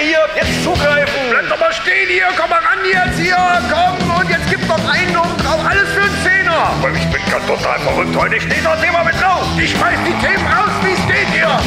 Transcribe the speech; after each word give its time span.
hier, 0.00 0.18
jetzt 0.36 0.62
zugreifen. 0.64 1.20
Bleib 1.30 1.48
doch 1.48 1.58
mal 1.60 1.72
stehen 1.72 2.08
hier, 2.08 2.28
komm 2.38 2.50
mal 2.50 2.58
ran 2.60 2.78
jetzt 2.84 3.18
hier, 3.18 3.36
komm 3.70 3.94
und 4.20 4.30
jetzt 4.30 4.48
gibt's 4.50 4.66
noch 4.68 4.88
einen 4.88 5.16
oben 5.16 5.36
drauf, 5.42 5.60
alles 5.68 5.88
für 5.90 6.02
einen 6.02 6.18
Zehner. 6.24 6.72
Aber 6.78 6.90
ich 6.90 7.06
bin 7.10 7.22
ganz 7.30 7.46
total 7.46 7.78
verrückt 7.80 8.16
heute. 8.16 8.40
Steht 8.40 8.64
das 8.64 8.80
Thema 8.80 9.04
mit 9.04 9.14
drauf. 9.20 9.44
Ich 9.58 9.70
schmeiß 9.70 9.98
die 10.06 10.26
Themen 10.26 10.46
raus, 10.46 10.74
wie 10.84 10.92
es 10.92 11.06
geht 11.06 11.28
hier. 11.34 11.58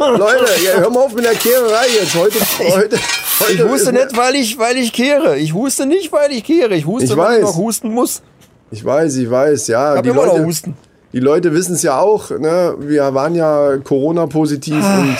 Leute, 0.00 0.46
ja, 0.64 0.72
hör 0.80 0.90
mal 0.90 1.00
auf 1.00 1.12
mit 1.14 1.24
der 1.24 1.34
Kehrerei 1.34 1.86
jetzt. 2.00 2.14
Heute, 2.14 2.38
heute, 2.58 2.98
heute 3.40 3.54
Ich 3.54 3.62
huste 3.62 3.92
nicht, 3.92 4.16
weil 4.16 4.34
ich, 4.36 4.58
weil 4.58 4.76
ich 4.76 4.92
kehre. 4.92 5.36
Ich 5.38 5.52
huste 5.54 5.86
nicht, 5.86 6.10
weil 6.12 6.32
ich 6.32 6.44
kehre. 6.44 6.74
Ich 6.74 6.86
huste, 6.86 7.04
Ich 7.12 7.16
weil 7.16 7.38
ich 7.38 7.44
weiß. 7.44 7.50
noch 7.50 7.56
husten 7.56 7.92
muss. 7.92 8.22
Ich 8.70 8.84
weiß, 8.84 9.16
ich 9.16 9.30
weiß, 9.30 9.68
ja. 9.68 9.92
Ich 9.92 9.96
hab 9.98 10.02
die 10.02 10.10
immer 10.10 10.26
noch 10.26 10.32
Leute, 10.34 10.44
Husten. 10.46 10.76
Die 11.12 11.20
Leute 11.20 11.52
wissen 11.52 11.74
es 11.74 11.82
ja 11.82 11.98
auch. 12.00 12.30
Ne? 12.30 12.74
Wir 12.80 13.14
waren 13.14 13.34
ja 13.34 13.78
Corona-positiv 13.78 14.82
Ah. 14.82 15.00
und 15.00 15.16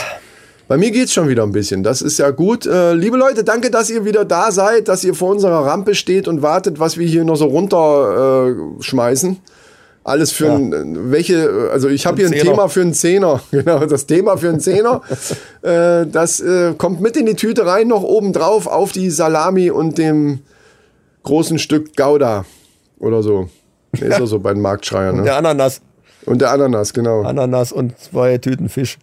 bei 0.68 0.76
mir 0.76 0.90
geht's 0.90 1.14
schon 1.14 1.28
wieder 1.28 1.44
ein 1.44 1.52
bisschen. 1.52 1.82
Das 1.82 2.02
ist 2.02 2.18
ja 2.18 2.30
gut. 2.30 2.66
Äh, 2.66 2.92
liebe 2.92 3.16
Leute, 3.16 3.42
danke, 3.42 3.70
dass 3.70 3.88
ihr 3.88 4.04
wieder 4.04 4.26
da 4.26 4.52
seid, 4.52 4.88
dass 4.88 5.02
ihr 5.02 5.14
vor 5.14 5.30
unserer 5.30 5.64
Rampe 5.64 5.94
steht 5.94 6.28
und 6.28 6.42
wartet, 6.42 6.78
was 6.78 6.98
wir 6.98 7.06
hier 7.06 7.24
noch 7.24 7.36
so 7.36 7.46
runterschmeißen. 7.46 8.78
Äh, 8.80 8.82
schmeißen. 8.82 9.36
Alles 10.04 10.32
für 10.32 10.50
ein, 10.50 11.10
welche, 11.10 11.68
also 11.70 11.88
ich 11.88 12.06
habe 12.06 12.16
hier 12.16 12.26
ein 12.28 12.32
Zehner. 12.32 12.44
Thema 12.44 12.68
für 12.68 12.80
einen 12.80 12.94
Zehner. 12.94 13.40
Genau, 13.50 13.84
das 13.84 14.06
Thema 14.06 14.36
für 14.38 14.48
einen 14.48 14.60
Zehner. 14.60 15.02
äh, 15.62 16.06
das 16.06 16.40
äh, 16.40 16.72
kommt 16.78 17.00
mit 17.02 17.16
in 17.16 17.26
die 17.26 17.34
Tüte 17.34 17.66
rein, 17.66 17.88
noch 17.88 18.02
oben 18.02 18.32
drauf 18.32 18.66
auf 18.66 18.92
die 18.92 19.10
Salami 19.10 19.70
und 19.70 19.98
dem 19.98 20.40
großen 21.24 21.58
Stück 21.58 21.94
Gouda 21.96 22.46
oder 22.98 23.22
so. 23.22 23.48
Nee, 23.92 24.00
Ist 24.08 24.18
ja 24.18 24.26
so 24.26 24.38
bei 24.38 24.52
den 24.52 24.62
Marktschreiern. 24.62 25.16
Ne? 25.16 25.22
Der 25.22 25.36
Ananas. 25.36 25.80
Und 26.26 26.40
der 26.40 26.50
Ananas, 26.50 26.92
genau. 26.92 27.22
Ananas 27.22 27.72
und 27.72 27.98
zwei 27.98 28.38
Tüten 28.38 28.68
Fisch. 28.68 28.98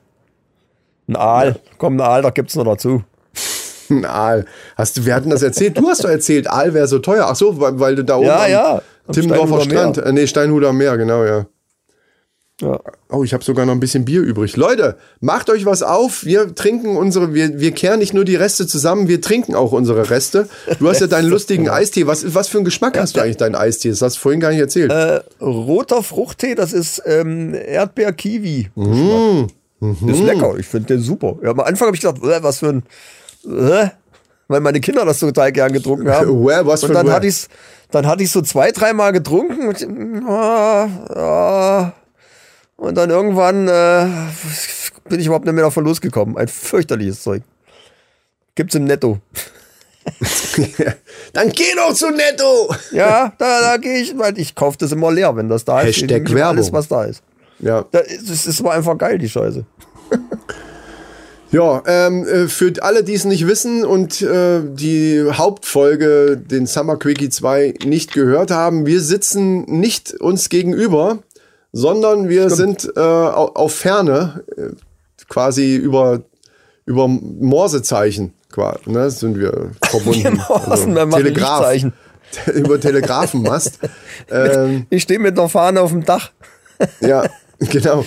Ein 1.07 1.15
Aal. 1.15 1.55
Komm, 1.77 1.95
ein 1.97 2.01
Aal, 2.01 2.21
da 2.21 2.29
gibt's 2.29 2.55
noch 2.55 2.65
dazu. 2.65 3.03
Ein 3.89 4.05
Aal. 4.05 4.45
Hast 4.75 4.97
du, 4.97 5.05
wir 5.05 5.13
hatten 5.13 5.29
das 5.29 5.43
erzählt. 5.43 5.77
Du 5.77 5.87
hast 5.87 6.03
doch 6.03 6.09
erzählt, 6.09 6.49
Aal 6.49 6.73
wäre 6.73 6.87
so 6.87 6.97
teuer. 6.97 7.27
Ach 7.29 7.35
so, 7.35 7.59
weil, 7.59 7.79
weil 7.79 7.95
du 7.95 8.03
da 8.03 8.15
oben 8.17 8.25
Ja, 8.25 8.43
am 8.45 8.51
ja. 8.51 8.81
Am 9.07 9.13
Timmendorfer 9.13 9.57
Meer. 9.57 9.63
Strand, 9.63 9.97
äh, 9.99 10.11
nee, 10.11 10.25
Steinhuder 10.25 10.73
Meer, 10.73 10.97
genau, 10.97 11.23
ja. 11.23 11.45
Ja. 12.61 12.79
Oh, 13.09 13.25
ich 13.25 13.33
habe 13.33 13.43
sogar 13.43 13.65
noch 13.65 13.73
ein 13.73 13.81
bisschen 13.81 14.05
Bier 14.05 14.21
übrig. 14.21 14.55
Leute, 14.55 14.95
macht 15.19 15.49
euch 15.49 15.65
was 15.65 15.83
auf. 15.83 16.23
Wir 16.23 16.55
trinken 16.55 16.95
unsere, 16.95 17.33
wir, 17.33 17.59
wir 17.59 17.71
kehren 17.73 17.99
nicht 17.99 18.13
nur 18.13 18.23
die 18.23 18.37
Reste 18.37 18.65
zusammen, 18.65 19.09
wir 19.09 19.19
trinken 19.19 19.55
auch 19.55 19.73
unsere 19.73 20.09
Reste. 20.09 20.47
Du 20.79 20.87
hast 20.87 21.01
ja 21.01 21.07
deinen 21.07 21.29
lustigen 21.29 21.69
Eistee. 21.69 22.07
Was, 22.07 22.33
was 22.33 22.47
für 22.47 22.59
einen 22.59 22.65
Geschmack 22.65 22.97
hast 22.97 23.17
du 23.17 23.21
eigentlich 23.21 23.37
deinen 23.37 23.55
Eistee? 23.55 23.89
Das 23.89 24.01
hast 24.01 24.15
du 24.15 24.21
vorhin 24.21 24.39
gar 24.39 24.51
nicht 24.51 24.61
erzählt. 24.61 24.89
Äh, 24.89 25.21
roter 25.41 26.01
Fruchttee, 26.01 26.55
das 26.55 26.71
ist 26.71 27.03
ähm, 27.05 27.53
Erdbeer-Kiwi. 27.53 28.69
Mm. 28.75 29.47
Ist 30.07 30.21
lecker, 30.21 30.55
ich 30.57 30.65
finde 30.65 30.95
den 30.95 31.01
super. 31.01 31.35
Ja, 31.43 31.51
am 31.51 31.59
Anfang 31.59 31.87
habe 31.87 31.97
ich 31.97 32.01
gedacht, 32.01 32.23
äh, 32.23 32.41
was 32.41 32.59
für 32.59 32.69
ein. 32.69 32.83
Äh, 33.45 33.89
weil 34.47 34.61
meine 34.61 34.79
Kinder 34.79 35.03
das 35.05 35.19
total 35.19 35.51
gern 35.51 35.73
getrunken 35.73 36.09
haben. 36.09 36.29
Uäh, 36.43 36.61
was 36.63 36.83
und 36.83 36.93
dann 36.93 37.11
hatte 37.11 37.27
ich 37.27 37.47
dann 37.91 38.07
hatte 38.07 38.23
ich 38.23 38.31
so 38.31 38.41
zwei, 38.41 38.71
dreimal 38.71 39.11
getrunken 39.11 39.67
und, 39.67 40.27
ah, 40.27 40.85
ah, 41.13 41.93
und 42.77 42.95
dann 42.95 43.09
irgendwann 43.09 43.67
äh, 43.67 44.07
bin 45.09 45.19
ich 45.19 45.25
überhaupt 45.27 45.45
nicht 45.45 45.53
mehr 45.55 45.63
davon 45.63 45.85
losgekommen. 45.85 46.37
Ein 46.37 46.47
fürchterliches 46.47 47.23
Zeug. 47.23 47.43
Gibt's 48.55 48.75
im 48.75 48.85
Netto. 48.85 49.19
Dann 51.33 51.49
geh 51.49 51.63
doch 51.75 51.93
zu 51.93 52.09
Netto! 52.11 52.73
Ja, 52.91 53.33
da, 53.37 53.61
da 53.61 53.77
gehe 53.77 53.97
ich, 53.99 54.17
weil 54.17 54.37
ich 54.37 54.53
kaufe 54.55 54.77
das 54.77 54.91
immer 54.91 55.11
leer, 55.11 55.35
wenn 55.35 55.49
das 55.49 55.65
da 55.65 55.81
ist. 55.81 55.97
Hashtag 55.97 56.31
Werbung. 56.31 56.57
Alles, 56.57 56.71
was 56.71 56.87
da 56.87 57.05
ist. 57.05 57.23
Ja. 57.59 57.85
Da 57.91 57.99
ist- 57.99 58.29
Es 58.29 58.45
ist 58.45 58.59
aber 58.61 58.73
einfach 58.73 58.97
geil, 58.97 59.17
die 59.17 59.29
Scheiße. 59.29 59.65
Ja, 61.51 61.81
ähm, 61.85 62.27
äh, 62.27 62.47
für 62.49 62.73
alle, 62.81 63.03
die 63.03 63.13
es 63.13 63.23
nicht 63.23 63.47
wissen 63.47 63.85
und 63.85 64.21
äh, 64.21 64.59
die 64.63 65.23
Hauptfolge, 65.31 66.35
den 66.37 66.65
Summer 66.65 66.97
Quickie 66.97 67.29
2, 67.29 67.75
nicht 67.85 68.11
gehört 68.13 68.51
haben, 68.51 68.85
wir 68.85 68.99
sitzen 68.99 69.61
nicht 69.61 70.15
uns 70.19 70.49
gegenüber, 70.49 71.19
sondern 71.77 72.29
wir 72.29 72.49
sind 72.49 72.89
äh, 72.95 72.99
au- 73.01 73.51
auf 73.53 73.75
Ferne, 73.75 74.43
äh, 74.55 74.69
quasi 75.27 75.75
über, 75.75 76.21
über 76.85 77.07
Morsezeichen, 77.09 78.33
qua- 78.49 78.79
ne, 78.85 79.11
sind 79.11 79.37
wir 79.37 79.71
verbunden. 79.83 80.41
Morsen, 80.47 80.95
wir 80.95 81.05
machen 81.05 81.23
Lichtzeichen. 81.25 81.93
über 82.53 82.79
Telegrafenmast. 82.79 83.79
ähm, 84.31 84.85
Ich 84.89 85.03
stehe 85.03 85.19
mit 85.19 85.37
einer 85.37 85.49
Fahne 85.49 85.81
auf 85.81 85.91
dem 85.91 86.05
Dach. 86.05 86.31
ja, 87.01 87.25
genau. 87.59 88.05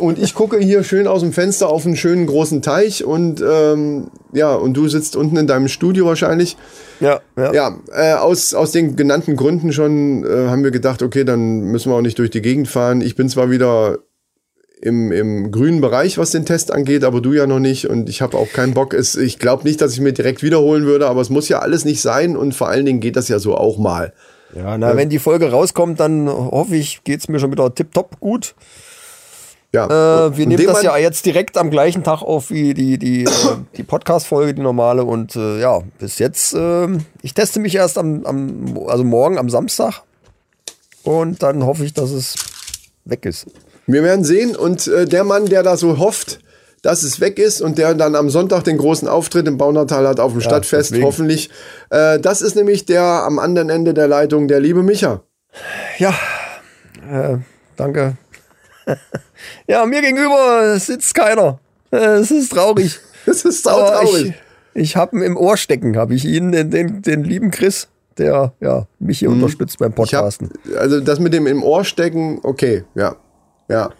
Und 0.00 0.18
ich 0.18 0.34
gucke 0.34 0.58
hier 0.58 0.82
schön 0.82 1.06
aus 1.06 1.20
dem 1.20 1.32
Fenster 1.32 1.68
auf 1.68 1.84
einen 1.84 1.96
schönen 1.96 2.26
großen 2.26 2.62
Teich 2.62 3.04
und 3.04 3.42
ähm, 3.46 4.10
ja, 4.32 4.54
und 4.54 4.74
du 4.74 4.88
sitzt 4.88 5.14
unten 5.14 5.36
in 5.36 5.46
deinem 5.46 5.68
Studio 5.68 6.06
wahrscheinlich. 6.06 6.56
Ja, 7.00 7.20
ja. 7.36 7.52
Ja, 7.52 7.78
äh, 7.92 8.14
aus, 8.14 8.54
aus 8.54 8.72
den 8.72 8.96
genannten 8.96 9.36
Gründen 9.36 9.72
schon 9.72 10.24
äh, 10.24 10.48
haben 10.48 10.64
wir 10.64 10.70
gedacht, 10.70 11.02
okay, 11.02 11.24
dann 11.24 11.60
müssen 11.60 11.92
wir 11.92 11.96
auch 11.96 12.02
nicht 12.02 12.18
durch 12.18 12.30
die 12.30 12.40
Gegend 12.40 12.68
fahren. 12.68 13.02
Ich 13.02 13.14
bin 13.14 13.28
zwar 13.28 13.50
wieder 13.50 13.98
im, 14.80 15.12
im 15.12 15.50
grünen 15.50 15.80
Bereich, 15.80 16.16
was 16.16 16.30
den 16.30 16.46
Test 16.46 16.72
angeht, 16.72 17.04
aber 17.04 17.20
du 17.20 17.34
ja 17.34 17.46
noch 17.46 17.58
nicht 17.58 17.86
und 17.86 18.08
ich 18.08 18.22
habe 18.22 18.38
auch 18.38 18.50
keinen 18.50 18.72
Bock. 18.72 18.94
Es, 18.94 19.16
ich 19.16 19.38
glaube 19.38 19.64
nicht, 19.64 19.80
dass 19.82 19.92
ich 19.92 20.00
mir 20.00 20.12
direkt 20.12 20.42
wiederholen 20.42 20.86
würde, 20.86 21.08
aber 21.08 21.20
es 21.20 21.28
muss 21.28 21.48
ja 21.48 21.58
alles 21.58 21.84
nicht 21.84 22.00
sein 22.00 22.36
und 22.36 22.54
vor 22.54 22.68
allen 22.68 22.86
Dingen 22.86 23.00
geht 23.00 23.16
das 23.16 23.28
ja 23.28 23.38
so 23.38 23.54
auch 23.54 23.76
mal. 23.78 24.14
Ja, 24.54 24.78
na, 24.78 24.96
wenn 24.96 25.10
die 25.10 25.18
Folge 25.18 25.50
rauskommt, 25.50 26.00
dann 26.00 26.28
hoffe 26.28 26.74
ich, 26.74 27.04
geht's 27.04 27.28
mir 27.28 27.38
schon 27.38 27.52
wieder 27.52 27.72
tipptopp 27.72 28.18
gut. 28.18 28.54
Ja, 29.72 30.26
Äh, 30.26 30.36
wir 30.36 30.46
nehmen 30.46 30.66
das 30.66 30.82
ja 30.82 30.96
jetzt 30.96 31.24
direkt 31.26 31.56
am 31.56 31.70
gleichen 31.70 32.02
Tag 32.02 32.22
auf 32.22 32.50
wie 32.50 32.74
die, 32.74 32.98
die, 32.98 33.24
äh, 33.24 33.28
die 33.76 33.84
Podcast-Folge, 33.84 34.54
die 34.54 34.62
normale. 34.62 35.04
Und 35.04 35.36
äh, 35.36 35.60
ja, 35.60 35.80
bis 35.98 36.18
jetzt, 36.18 36.54
äh, 36.54 36.88
ich 37.22 37.34
teste 37.34 37.60
mich 37.60 37.76
erst 37.76 37.96
am, 37.96 38.26
am, 38.26 38.78
also 38.88 39.04
morgen 39.04 39.38
am 39.38 39.48
Samstag. 39.48 40.02
Und 41.04 41.42
dann 41.42 41.64
hoffe 41.64 41.84
ich, 41.84 41.94
dass 41.94 42.10
es 42.10 42.34
weg 43.04 43.24
ist. 43.24 43.46
Wir 43.86 44.02
werden 44.02 44.24
sehen. 44.24 44.56
Und 44.56 44.88
äh, 44.88 45.06
der 45.06 45.22
Mann, 45.24 45.46
der 45.46 45.62
da 45.62 45.76
so 45.76 45.98
hofft, 45.98 46.40
dass 46.82 47.02
es 47.02 47.20
weg 47.20 47.38
ist 47.38 47.60
und 47.60 47.78
der 47.78 47.94
dann 47.94 48.14
am 48.16 48.30
Sonntag 48.30 48.64
den 48.64 48.78
großen 48.78 49.06
Auftritt 49.06 49.46
im 49.46 49.56
Baunatal 49.58 50.08
hat 50.08 50.18
auf 50.18 50.32
dem 50.32 50.40
Stadtfest, 50.40 50.90
deswegen. 50.90 51.06
hoffentlich. 51.06 51.50
Äh, 51.90 52.18
das 52.18 52.42
ist 52.42 52.56
nämlich 52.56 52.86
der 52.86 53.02
am 53.02 53.38
anderen 53.38 53.70
Ende 53.70 53.94
der 53.94 54.08
Leitung, 54.08 54.48
der 54.48 54.60
liebe 54.60 54.82
Micha. 54.82 55.22
Ja, 55.98 56.14
äh, 57.10 57.36
danke. 57.76 58.16
Ja, 59.66 59.86
mir 59.86 60.00
gegenüber 60.02 60.78
sitzt 60.78 61.14
keiner. 61.14 61.58
Es 61.90 62.30
ist 62.30 62.50
traurig. 62.52 62.98
Das 63.26 63.44
ist 63.44 63.64
sautraurig. 63.64 64.32
ich, 64.74 64.82
ich 64.82 64.96
habe 64.96 65.14
ihn 65.16 65.22
im 65.22 65.36
Ohr 65.36 65.58
stecken, 65.58 65.98
habe 65.98 66.14
ich 66.14 66.24
ihn, 66.24 66.52
den, 66.52 66.70
den, 66.70 67.02
den 67.02 67.22
lieben 67.22 67.50
Chris, 67.50 67.88
der 68.16 68.54
ja, 68.60 68.86
mich 68.98 69.18
hier 69.18 69.28
unterstützt 69.30 69.78
beim 69.78 69.88
Mhm. 69.90 70.04
Ich 70.04 70.14
hab, 70.14 70.22
Podcasten. 70.22 70.50
also 70.78 71.00
das 71.00 71.18
mit 71.20 71.34
dem 71.34 71.46
im 71.46 71.62
Ohr 71.62 71.84
stecken, 71.84 72.40
okay, 72.42 72.84
ja. 72.94 73.16
Ja. 73.68 73.90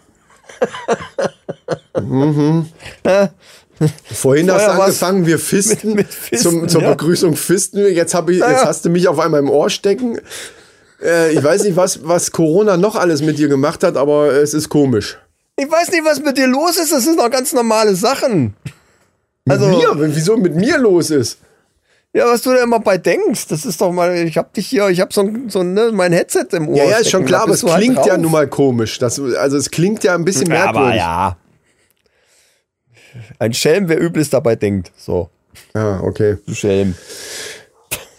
mhm. 2.01 2.65
Vorhin 4.11 4.51
hast 4.51 4.67
du 4.67 4.71
angefangen, 4.71 5.25
wir 5.25 5.39
fisten, 5.39 5.89
mit- 5.89 5.95
mit 5.97 6.13
Fisten, 6.13 6.37
zum, 6.61 6.67
zur 6.69 6.81
ja. 6.81 6.91
Begrüßung 6.91 7.35
fisten 7.35 7.77
wir. 7.79 7.91
Jetzt, 7.93 8.13
hab 8.13 8.29
ich, 8.29 8.39
jetzt 8.39 8.65
hast 8.65 8.85
du 8.85 8.89
mich 8.89 9.07
auf 9.07 9.19
einmal 9.19 9.39
im 9.39 9.49
Ohr 9.49 9.69
stecken. 9.69 10.19
Äh, 11.03 11.31
ich 11.33 11.43
weiß 11.43 11.63
nicht, 11.63 11.75
was, 11.75 12.05
was 12.07 12.31
Corona 12.31 12.77
noch 12.77 12.95
alles 12.95 13.21
mit 13.21 13.37
dir 13.37 13.47
gemacht 13.47 13.83
hat, 13.83 13.97
aber 13.97 14.33
es 14.33 14.53
ist 14.53 14.69
komisch. 14.69 15.17
Ich 15.57 15.69
weiß 15.69 15.91
nicht, 15.91 16.05
was 16.05 16.19
mit 16.21 16.37
dir 16.37 16.47
los 16.47 16.77
ist. 16.77 16.91
Das 16.91 17.03
sind 17.03 17.19
doch 17.19 17.29
ganz 17.29 17.53
normale 17.53 17.95
Sachen. 17.95 18.55
Also, 19.49 19.67
Mir? 19.67 19.93
Wieso 20.15 20.37
mit 20.37 20.55
mir 20.55 20.77
los 20.77 21.09
ist? 21.09 21.37
ja, 22.13 22.25
was 22.25 22.41
du 22.41 22.51
da 22.51 22.61
immer 22.61 22.79
bei 22.81 22.97
denkst, 22.97 23.47
das 23.47 23.65
ist 23.65 23.79
doch 23.79 23.91
mal, 23.91 24.13
ich 24.17 24.37
hab 24.37 24.53
dich 24.53 24.67
hier, 24.67 24.89
ich 24.89 24.99
hab 24.99 25.13
so, 25.13 25.21
ein- 25.21 25.49
so 25.49 25.63
ne, 25.63 25.91
mein 25.93 26.11
Headset 26.11 26.47
im 26.51 26.67
Ohr. 26.67 26.75
Ja, 26.75 26.83
ja, 26.83 26.97
ist 26.97 27.09
schon 27.09 27.23
klar, 27.25 27.43
aber 27.43 27.53
es 27.53 27.63
halt 27.63 27.77
klingt 27.77 27.95
ja 27.99 28.03
drauf. 28.03 28.17
nun 28.17 28.31
mal 28.33 28.47
komisch. 28.49 28.99
Das, 28.99 29.17
also 29.19 29.55
es 29.57 29.71
klingt 29.71 30.03
ja 30.03 30.13
ein 30.13 30.25
bisschen 30.25 30.49
merkwürdig. 30.49 30.77
Aber 30.77 30.95
ja. 30.95 31.37
Ein 33.39 33.53
Schelm, 33.53 33.87
wer 33.89 33.99
Übles 34.01 34.29
dabei 34.29 34.55
denkt. 34.55 34.91
So, 34.97 35.29
ja, 35.73 36.01
okay. 36.01 36.37
du 36.45 36.53
Schelm. 36.53 36.95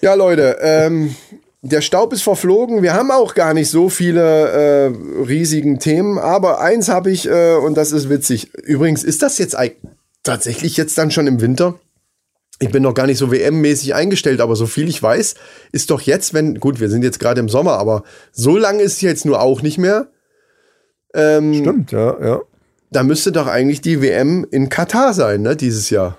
Ja, 0.01 0.15
Leute, 0.15 0.57
ähm, 0.61 1.15
der 1.63 1.81
Staub 1.81 2.13
ist 2.13 2.23
verflogen. 2.23 2.83
Wir 2.83 2.93
haben 2.95 3.11
auch 3.13 3.35
gar 3.35 3.55
nicht 3.55 3.71
so 3.71 3.89
viele 3.89 4.49
äh, 4.51 4.87
riesigen 5.23 5.79
Themen, 5.79 6.19
aber 6.19 6.61
eins 6.61 6.89
habe 6.89 7.11
ich 7.11 7.29
äh, 7.29 7.55
und 7.55 7.77
das 7.77 7.93
ist 7.93 8.09
witzig. 8.11 8.53
Übrigens, 8.55 9.05
ist 9.05 9.23
das 9.23 9.39
jetzt 9.39 9.57
tatsächlich 10.25 10.77
jetzt 10.77 10.99
dann 10.99 11.11
schon 11.13 11.27
im 11.29 11.41
Winter? 11.41 11.79
Ich 12.59 12.71
bin 12.71 12.83
noch 12.83 12.95
gar 12.95 13.07
nicht 13.07 13.19
so 13.19 13.31
WM-mäßig 13.33 13.95
eingestellt, 13.95 14.41
aber 14.41 14.55
so 14.57 14.67
viel 14.67 14.89
ich 14.89 15.03
weiß, 15.03 15.35
ist 15.73 15.91
doch 15.91 16.01
jetzt, 16.01 16.35
wenn, 16.35 16.61
gut, 16.61 16.81
wir 16.81 16.89
sind 16.91 17.03
jetzt 17.03 17.19
gerade 17.19 17.41
im 17.41 17.49
Sommer, 17.49 17.73
aber 17.79 18.05
so 18.33 18.57
lange 18.57 18.83
ist 18.83 18.95
es 18.95 19.01
jetzt 19.01 19.25
nur 19.25 19.41
auch 19.41 19.63
nicht 19.63 19.79
mehr. 19.79 20.09
Ähm, 21.15 21.55
Stimmt, 21.55 21.93
ja, 21.93 22.17
ja. 22.25 22.41
Da 22.91 23.03
müsste 23.03 23.33
doch 23.33 23.47
eigentlich 23.47 23.81
die 23.81 24.03
WM 24.03 24.47
in 24.51 24.69
Katar 24.69 25.15
sein, 25.15 25.43
ne, 25.43 25.57
dieses 25.57 25.91
Jahr. 25.91 26.19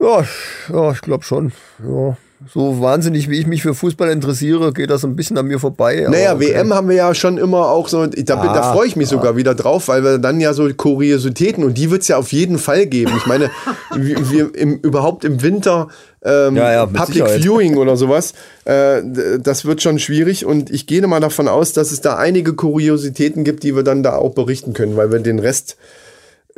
Ja, 0.00 0.20
ich- 0.20 0.72
ja 0.72 0.92
ich 0.92 1.00
glaube 1.00 1.24
schon. 1.24 1.52
Ja. 1.86 2.16
So 2.52 2.80
wahnsinnig, 2.82 3.30
wie 3.30 3.38
ich 3.40 3.46
mich 3.46 3.62
für 3.62 3.74
Fußball 3.74 4.10
interessiere, 4.10 4.72
geht 4.72 4.90
das 4.90 5.04
ein 5.04 5.16
bisschen 5.16 5.38
an 5.38 5.46
mir 5.46 5.58
vorbei. 5.58 6.06
Naja, 6.08 6.34
okay. 6.34 6.50
WM 6.54 6.74
haben 6.74 6.88
wir 6.88 6.96
ja 6.96 7.14
schon 7.14 7.38
immer 7.38 7.68
auch 7.70 7.88
so, 7.88 8.04
da, 8.04 8.06
bin- 8.06 8.24
da 8.26 8.60
Ah, 8.60 8.72
freue 8.74 8.86
ich 8.86 8.94
mich 8.94 9.08
sogar 9.08 9.36
wieder 9.36 9.54
drauf, 9.54 9.88
weil 9.88 10.04
wir 10.04 10.18
dann 10.18 10.38
ja 10.40 10.52
so 10.52 10.68
Kuriositäten 10.72 11.64
und 11.64 11.78
die 11.78 11.90
wird 11.90 12.02
es 12.02 12.08
ja 12.08 12.18
auf 12.18 12.32
jeden 12.32 12.58
Fall 12.58 12.86
geben. 12.86 13.12
Ich 13.16 13.26
meine, 13.26 13.50
wir, 13.96 14.30
wir 14.30 14.54
im, 14.54 14.76
überhaupt 14.80 15.24
im 15.24 15.40
Winter 15.42 15.88
ähm, 16.22 16.56
Ja, 16.56 16.72
ja, 16.72 16.86
Public 16.86 17.06
Sicherheit. 17.06 17.40
Viewing 17.42 17.76
oder 17.78 17.96
sowas, 17.96 18.34
äh, 18.66 19.02
das 19.40 19.64
wird 19.64 19.80
schon 19.80 19.98
schwierig 19.98 20.44
und 20.44 20.70
ich 20.70 20.86
gehe 20.86 21.06
mal 21.06 21.20
davon 21.20 21.48
aus, 21.48 21.72
dass 21.72 21.90
es 21.90 22.00
da 22.02 22.16
einige 22.16 22.52
Kuriositäten 22.54 23.44
gibt, 23.44 23.62
die 23.62 23.74
wir 23.74 23.82
dann 23.82 24.02
da 24.02 24.16
auch 24.16 24.34
berichten 24.34 24.72
können, 24.74 24.96
weil 24.96 25.10
wir 25.10 25.20
den 25.20 25.38
Rest 25.38 25.76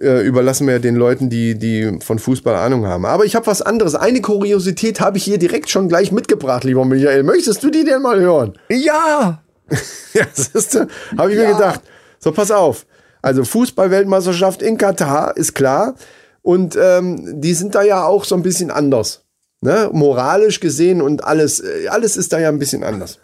äh, 0.01 0.23
überlassen 0.23 0.67
wir 0.67 0.75
ja 0.75 0.79
den 0.79 0.97
Leuten, 0.97 1.29
die, 1.29 1.59
die 1.59 1.99
von 2.01 2.19
Fußball 2.19 2.55
Ahnung 2.55 2.87
haben. 2.87 3.05
Aber 3.05 3.25
ich 3.25 3.35
habe 3.35 3.47
was 3.47 3.63
anderes. 3.63 3.95
Eine 3.95 4.21
Kuriosität 4.21 5.01
habe 5.01 5.19
ich 5.19 5.25
hier 5.25 5.39
direkt 5.39 5.71
schon 5.71 5.89
gleich 5.89 6.13
mitgebracht, 6.13 6.65
lieber 6.65 6.85
Michael. 6.85 7.23
Möchtest 7.23 7.63
du 7.63 7.71
die 7.71 7.85
denn 7.85 8.03
mal 8.03 8.21
hören? 8.21 8.59
Ja! 8.71 9.43
Ja, 10.15 10.25
das 10.55 10.75
habe 11.19 11.31
ich 11.31 11.39
mir 11.39 11.53
gedacht. 11.53 11.83
So, 12.19 12.33
pass 12.33 12.51
auf. 12.51 12.87
Also 13.21 13.45
Fußball-Weltmeisterschaft 13.45 14.63
in 14.63 14.79
Katar 14.79 15.37
ist 15.37 15.55
klar. 15.55 15.95
Und 16.41 16.79
ähm, 16.81 17.41
die 17.41 17.53
sind 17.53 17.75
da 17.75 17.83
ja 17.83 18.05
auch 18.05 18.25
so 18.25 18.35
ein 18.35 18.43
bisschen 18.43 18.71
anders. 18.71 19.27
Ne? 19.61 19.91
Moralisch 19.93 20.61
gesehen 20.61 21.03
und 21.03 21.25
alles, 21.25 21.61
äh, 21.61 21.89
alles 21.89 22.17
ist 22.17 22.33
da 22.33 22.39
ja 22.39 22.49
ein 22.49 22.59
bisschen 22.59 22.83
anders. 22.83 23.19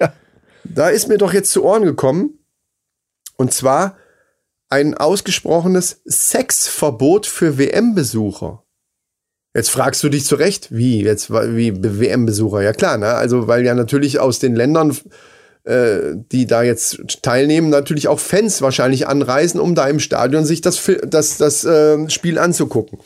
Ja. 0.00 0.12
Da 0.64 0.88
ist 0.88 1.08
mir 1.08 1.18
doch 1.18 1.32
jetzt 1.32 1.52
zu 1.52 1.62
Ohren 1.62 1.84
gekommen. 1.84 2.38
Und 3.36 3.52
zwar 3.52 3.96
ein 4.74 4.94
ausgesprochenes 4.94 6.02
Sexverbot 6.04 7.26
für 7.26 7.58
WM-Besucher. 7.58 8.64
Jetzt 9.54 9.70
fragst 9.70 10.02
du 10.02 10.08
dich 10.08 10.26
zurecht, 10.26 10.68
wie 10.72 11.02
jetzt 11.02 11.30
wie 11.30 11.72
WM-Besucher? 11.80 12.60
Ja 12.60 12.72
klar, 12.72 12.98
ne? 12.98 13.14
Also 13.14 13.46
weil 13.46 13.64
ja 13.64 13.74
natürlich 13.74 14.18
aus 14.18 14.40
den 14.40 14.56
Ländern 14.56 14.96
äh, 15.62 16.16
die 16.32 16.46
da 16.46 16.64
jetzt 16.64 17.22
teilnehmen, 17.22 17.70
natürlich 17.70 18.08
auch 18.08 18.18
Fans 18.18 18.62
wahrscheinlich 18.62 19.06
anreisen, 19.06 19.60
um 19.60 19.76
da 19.76 19.86
im 19.86 20.00
Stadion 20.00 20.44
sich 20.44 20.60
das, 20.60 20.82
das, 21.06 21.38
das 21.38 21.64
äh, 21.64 22.10
Spiel 22.10 22.38
anzugucken. 22.38 22.98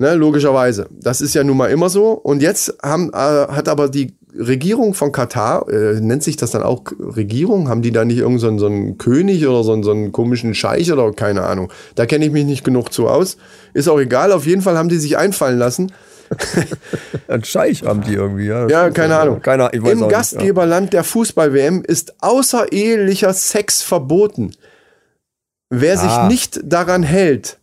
Ne, 0.00 0.14
logischerweise. 0.14 0.86
Das 0.90 1.20
ist 1.20 1.34
ja 1.34 1.44
nun 1.44 1.56
mal 1.56 1.70
immer 1.70 1.88
so. 1.90 2.10
Und 2.10 2.42
jetzt 2.42 2.74
haben, 2.82 3.10
äh, 3.12 3.16
hat 3.16 3.68
aber 3.68 3.88
die 3.88 4.17
Regierung 4.36 4.94
von 4.94 5.12
Katar, 5.12 5.68
äh, 5.68 6.00
nennt 6.00 6.22
sich 6.22 6.36
das 6.36 6.50
dann 6.50 6.62
auch 6.62 6.82
Regierung? 6.98 7.68
Haben 7.68 7.82
die 7.82 7.92
da 7.92 8.04
nicht 8.04 8.18
irgendeinen 8.18 8.38
so 8.40 8.48
einen- 8.48 8.58
so 8.58 8.66
einen 8.66 8.98
König 8.98 9.46
oder 9.46 9.64
so 9.64 9.72
einen, 9.72 9.82
so 9.82 9.90
einen 9.90 10.12
komischen 10.12 10.54
Scheich 10.54 10.92
oder 10.92 11.10
keine 11.12 11.42
Ahnung? 11.44 11.72
Da 11.94 12.06
kenne 12.06 12.26
ich 12.26 12.32
mich 12.32 12.44
nicht 12.44 12.64
genug 12.64 12.92
zu 12.92 13.08
aus. 13.08 13.36
Ist 13.74 13.88
auch 13.88 13.98
egal. 13.98 14.32
Auf 14.32 14.46
jeden 14.46 14.62
Fall 14.62 14.76
haben 14.76 14.88
die 14.88 14.98
sich 14.98 15.16
einfallen 15.16 15.58
lassen, 15.58 15.92
Ein 17.28 17.42
Scheich 17.42 17.84
haben 17.84 18.02
die 18.02 18.12
irgendwie, 18.12 18.46
ja. 18.48 18.68
Ja, 18.68 18.90
keine 18.90 19.16
Ahnung. 19.16 19.38
Ich 19.40 19.46
weiß 19.46 19.60
auch 19.62 19.72
Im 19.92 19.98
nicht, 20.00 20.10
Gastgeberland 20.10 20.92
der 20.92 21.02
Fußball-WM 21.02 21.82
ist 21.86 22.22
außerehelicher 22.22 23.32
Sex 23.32 23.80
verboten. 23.80 24.50
Wer 25.70 25.96
sich 25.96 26.10
Ah. 26.10 26.28
nicht 26.28 26.60
daran 26.64 27.02
hält, 27.02 27.56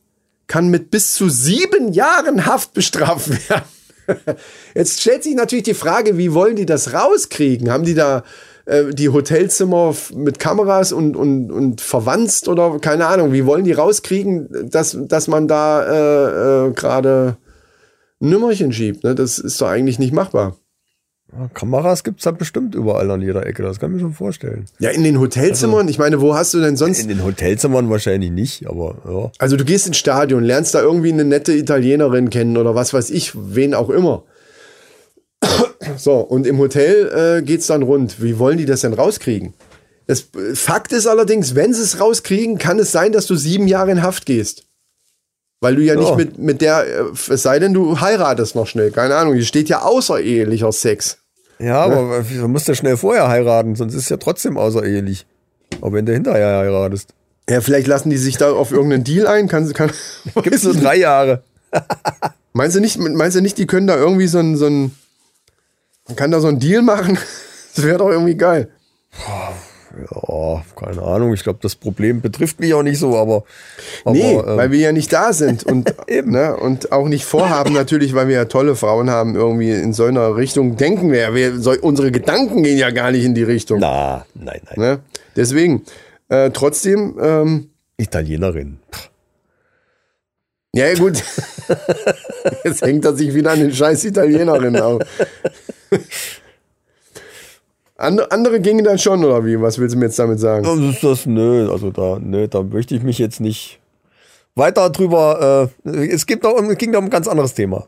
kann 0.48 0.70
mit 0.70 0.90
bis 0.90 1.14
zu 1.14 1.30
sieben 1.30 1.94
Jahren 1.94 2.48
Haft 2.48 2.74
bestraft 2.74 3.30
werden. 3.50 3.64
Jetzt 4.75 5.02
stellt 5.02 5.24
sich 5.24 5.36
natürlich 5.36 5.63
die 5.63 5.74
Frage, 5.74 6.18
wie 6.18 6.34
wollen 6.34 6.56
die 6.56 6.66
das 6.66 6.94
rauskriegen? 6.94 7.72
Haben 7.72 7.84
die 7.84 7.96
da 7.96 8.24
äh, 8.66 8.94
die 8.94 9.10
Hotelzimmer 9.10 9.96
mit 10.13 10.40
Kameras 10.40 10.92
und, 10.92 11.16
und, 11.16 11.52
und 11.52 11.81
verwanzt 11.81 12.48
oder 12.48 12.80
keine 12.80 13.07
Ahnung? 13.07 13.31
Wie 13.31 13.46
wollen 13.46 13.63
die 13.63 13.74
rauskriegen, 13.74 14.69
dass, 14.69 14.98
dass 15.00 15.28
man 15.28 15.48
da 15.48 15.84
äh, 15.84 16.68
äh, 16.68 16.72
gerade 16.74 17.38
ein 18.22 18.30
Nummerchen 18.30 18.72
schiebt? 18.72 19.04
Ne? 19.04 19.16
Das 19.16 19.40
ist 19.40 19.62
doch 19.62 19.68
eigentlich 19.68 20.00
nicht 20.00 20.13
machbar. 20.13 20.56
Kameras 21.54 22.04
gibt's 22.04 22.24
da 22.24 22.32
bestimmt 22.32 22.76
überall 22.76 23.10
an 23.12 23.22
jeder 23.22 23.46
Ecke, 23.46 23.64
das 23.64 23.80
kann 23.80 23.92
ich 23.92 23.96
mir 23.96 24.02
schon 24.02 24.14
vorstellen. 24.14 24.66
Ja, 24.80 24.90
in 24.90 25.04
den 25.04 25.20
Hotelzimmern, 25.20 25.88
ich 25.88 25.98
meine, 26.00 26.22
wo 26.22 26.36
hast 26.36 26.54
du 26.54 26.62
denn 26.62 26.78
sonst. 26.78 27.00
In 27.00 27.08
den 27.10 27.24
Hotelzimmern 27.24 27.90
wahrscheinlich 27.90 28.32
nicht, 28.32 28.68
aber 28.68 28.96
ja. 29.08 29.32
Also 29.38 29.58
du 29.58 29.66
gehst 29.66 29.88
ins 29.88 29.98
Stadion, 29.98 30.44
lernst 30.44 30.76
da 30.76 30.82
irgendwie 30.82 31.12
eine 31.12 31.26
nette 31.26 31.54
Italienerin 31.54 32.30
kennen 32.30 32.58
oder 32.58 32.76
was 32.76 32.94
weiß 32.94 33.10
ich, 33.10 33.34
wen 33.36 33.74
auch 33.74 33.90
immer. 33.90 34.24
So, 35.98 36.16
und 36.20 36.48
im 36.48 36.58
Hotel 36.58 37.38
äh, 37.40 37.42
geht's 37.44 37.68
dann 37.68 37.84
rund. 37.84 38.22
Wie 38.22 38.40
wollen 38.40 38.58
die 38.58 38.66
das 38.66 38.81
denn 38.81 38.94
rauskriegen? 38.94 39.54
Das 40.08 40.30
äh, 40.36 40.56
Fakt 40.56 40.92
ist 40.94 41.06
allerdings, 41.08 41.54
wenn 41.56 41.74
sie 41.74 41.81
es 41.84 42.00
rauskriegen, 42.00 42.58
kann 42.58 42.80
es 42.80 42.92
sein, 42.92 43.12
dass 43.12 43.28
du 43.28 43.36
sieben 43.36 43.68
Jahre 43.68 43.92
in 43.92 44.02
Haft 44.02 44.26
gehst. 44.26 44.64
Weil 45.62 45.76
du 45.76 45.81
ja, 45.84 45.96
nicht 45.96 46.10
Ja. 46.10 46.16
mit, 46.16 46.38
mit 46.38 46.62
der, 46.62 46.86
äh, 46.86 47.04
es 47.34 47.44
sei 47.44 47.60
denn, 47.60 47.74
du 47.74 48.00
heiratest 48.02 48.56
noch 48.56 48.68
schnell. 48.68 48.92
Keine 48.92 49.16
Ahnung, 49.16 49.36
hier 49.36 49.46
steht 49.46 49.70
ja 49.70 49.81
außerehelicher 49.84 50.72
Sex. 50.72 51.18
Ja, 51.60 51.84
aber 51.84 52.22
du 52.22 52.48
musst 52.48 52.68
ja 52.68 52.75
schnell 52.75 52.98
vorher 52.98 53.28
heiraten, 53.28 53.75
sonst 53.75 53.94
ist 53.94 54.04
es 54.04 54.10
ja 54.10 54.18
trotzdem 54.18 54.57
außerehelich. 54.57 55.25
Auch 55.81 55.94
wenn 55.94 56.06
du 56.06 56.13
hinterher 56.13 56.60
heiratest. 56.60 57.13
Ja, 57.50 57.62
vielleicht 57.62 57.88
lassen 57.88 58.10
die 58.10 58.18
sich 58.18 58.38
da 58.38 58.52
auf 58.52 58.72
irgendeinen 58.72 59.04
Deal 59.04 59.28
ein. 59.28 59.48
Kann, 59.48 59.72
kann, 59.74 59.92
Gibt's 60.44 60.63
nur 60.63 60.74
drei 60.74 60.98
Jahre. 60.98 61.44
Meinst 62.54 62.75
du 62.75 62.80
nicht, 62.80 62.98
meinst 62.98 63.36
du 63.36 63.42
nicht, 63.42 63.57
die 63.57 63.68
können 63.68 63.86
da 63.86 63.98
irgendwie 63.98 64.28
so 64.28 64.40
ein, 64.40 64.56
so 64.56 64.68
ein, 64.68 64.96
man 66.07 66.16
kann 66.16 66.31
da 66.31 66.40
so 66.40 66.48
ein 66.48 66.60
Deal 66.60 66.81
machen? 66.81 67.18
Das 67.75 67.84
wäre 67.84 67.98
doch 67.98 68.10
irgendwie 68.10 68.36
geil. 68.36 68.69
Ja, 70.00 70.63
keine 70.75 71.01
Ahnung. 71.01 71.33
Ich 71.33 71.44
glaube, 71.44 71.59
das 71.62 71.75
Problem 71.75 72.21
betrifft 72.21 72.59
mich 72.59 72.74
auch 72.74 72.83
nicht 72.83 73.00
so, 73.00 73.18
aber. 73.18 73.44
aber 74.03 74.13
Nee, 74.15 74.33
ähm, 74.33 74.57
weil 74.57 74.71
wir 74.71 74.80
ja 74.80 74.92
nicht 74.92 75.12
da 75.13 75.33
sind 75.33 75.63
und, 75.63 75.94
Eben. 76.07 76.31
ne, 76.31 76.56
und 76.56 76.92
auch 76.92 77.07
nicht 77.07 77.25
vorhaben, 77.25 77.74
natürlich, 77.74 78.13
weil 78.13 78.27
wir 78.27 78.36
ja 78.36 78.45
tolle 78.45 78.75
Frauen 78.75 79.09
haben, 79.09 79.36
irgendwie 79.36 79.71
in 79.71 79.94
so 79.94 80.06
einer 80.06 80.36
Richtung 80.36 80.75
denken 80.77 81.12
wir. 81.12 81.33
wir 81.33 81.59
so, 81.59 81.71
unsere 81.81 82.12
Gedanken 82.12 82.63
gehen 82.63 82.77
ja 82.77 82.92
gar 82.92 83.12
nicht 83.12 83.25
in 83.25 83.36
die 83.36 83.44
Richtung. 83.44 83.80
Na, 83.80 84.25
nein, 84.33 84.62
nein. 84.65 84.80
Ne? 84.80 85.00
Deswegen, 85.36 85.83
äh, 86.30 86.50
trotzdem, 86.51 87.18
ähm, 87.21 87.69
Italienerin. 87.97 88.80
ja, 90.74 90.88
ja 90.88 90.95
gut. 90.95 91.24
Jetzt 92.63 92.81
hängt 92.81 93.06
er 93.06 93.15
sich 93.15 93.33
wieder 93.33 93.51
an 93.51 93.59
den 93.59 93.74
scheiß 93.74 94.03
Italienerinnen 94.06 94.81
auf. 94.81 95.01
Andere, 97.97 98.31
andere 98.31 98.59
gingen 98.59 98.83
dann 98.83 98.97
schon, 98.97 99.24
oder 99.24 99.45
wie? 99.45 99.59
Was 99.62 99.80
willst 99.80 99.95
du 99.95 100.00
mir 100.00 100.06
jetzt 100.06 100.19
damit 100.19 100.39
sagen? 100.39 100.65
Das 100.65 100.77
ist 100.77 101.03
das, 101.03 101.25
nö, 101.25 101.71
also 101.71 101.92
da, 101.92 102.19
nö, 102.19 102.47
da 102.47 102.62
möchte 102.62 102.94
ich 102.94 103.03
mich 103.03 103.19
jetzt 103.19 103.39
nicht 103.39 103.80
weiter 104.53 104.89
drüber. 104.89 105.71
Äh, 105.86 106.07
es, 106.09 106.25
gibt 106.25 106.44
noch, 106.44 106.57
es 106.57 106.77
ging 106.77 106.92
noch 106.92 107.00
um 107.00 107.06
ein 107.06 107.09
ganz 107.09 107.27
anderes 107.27 107.53
Thema. 107.53 107.88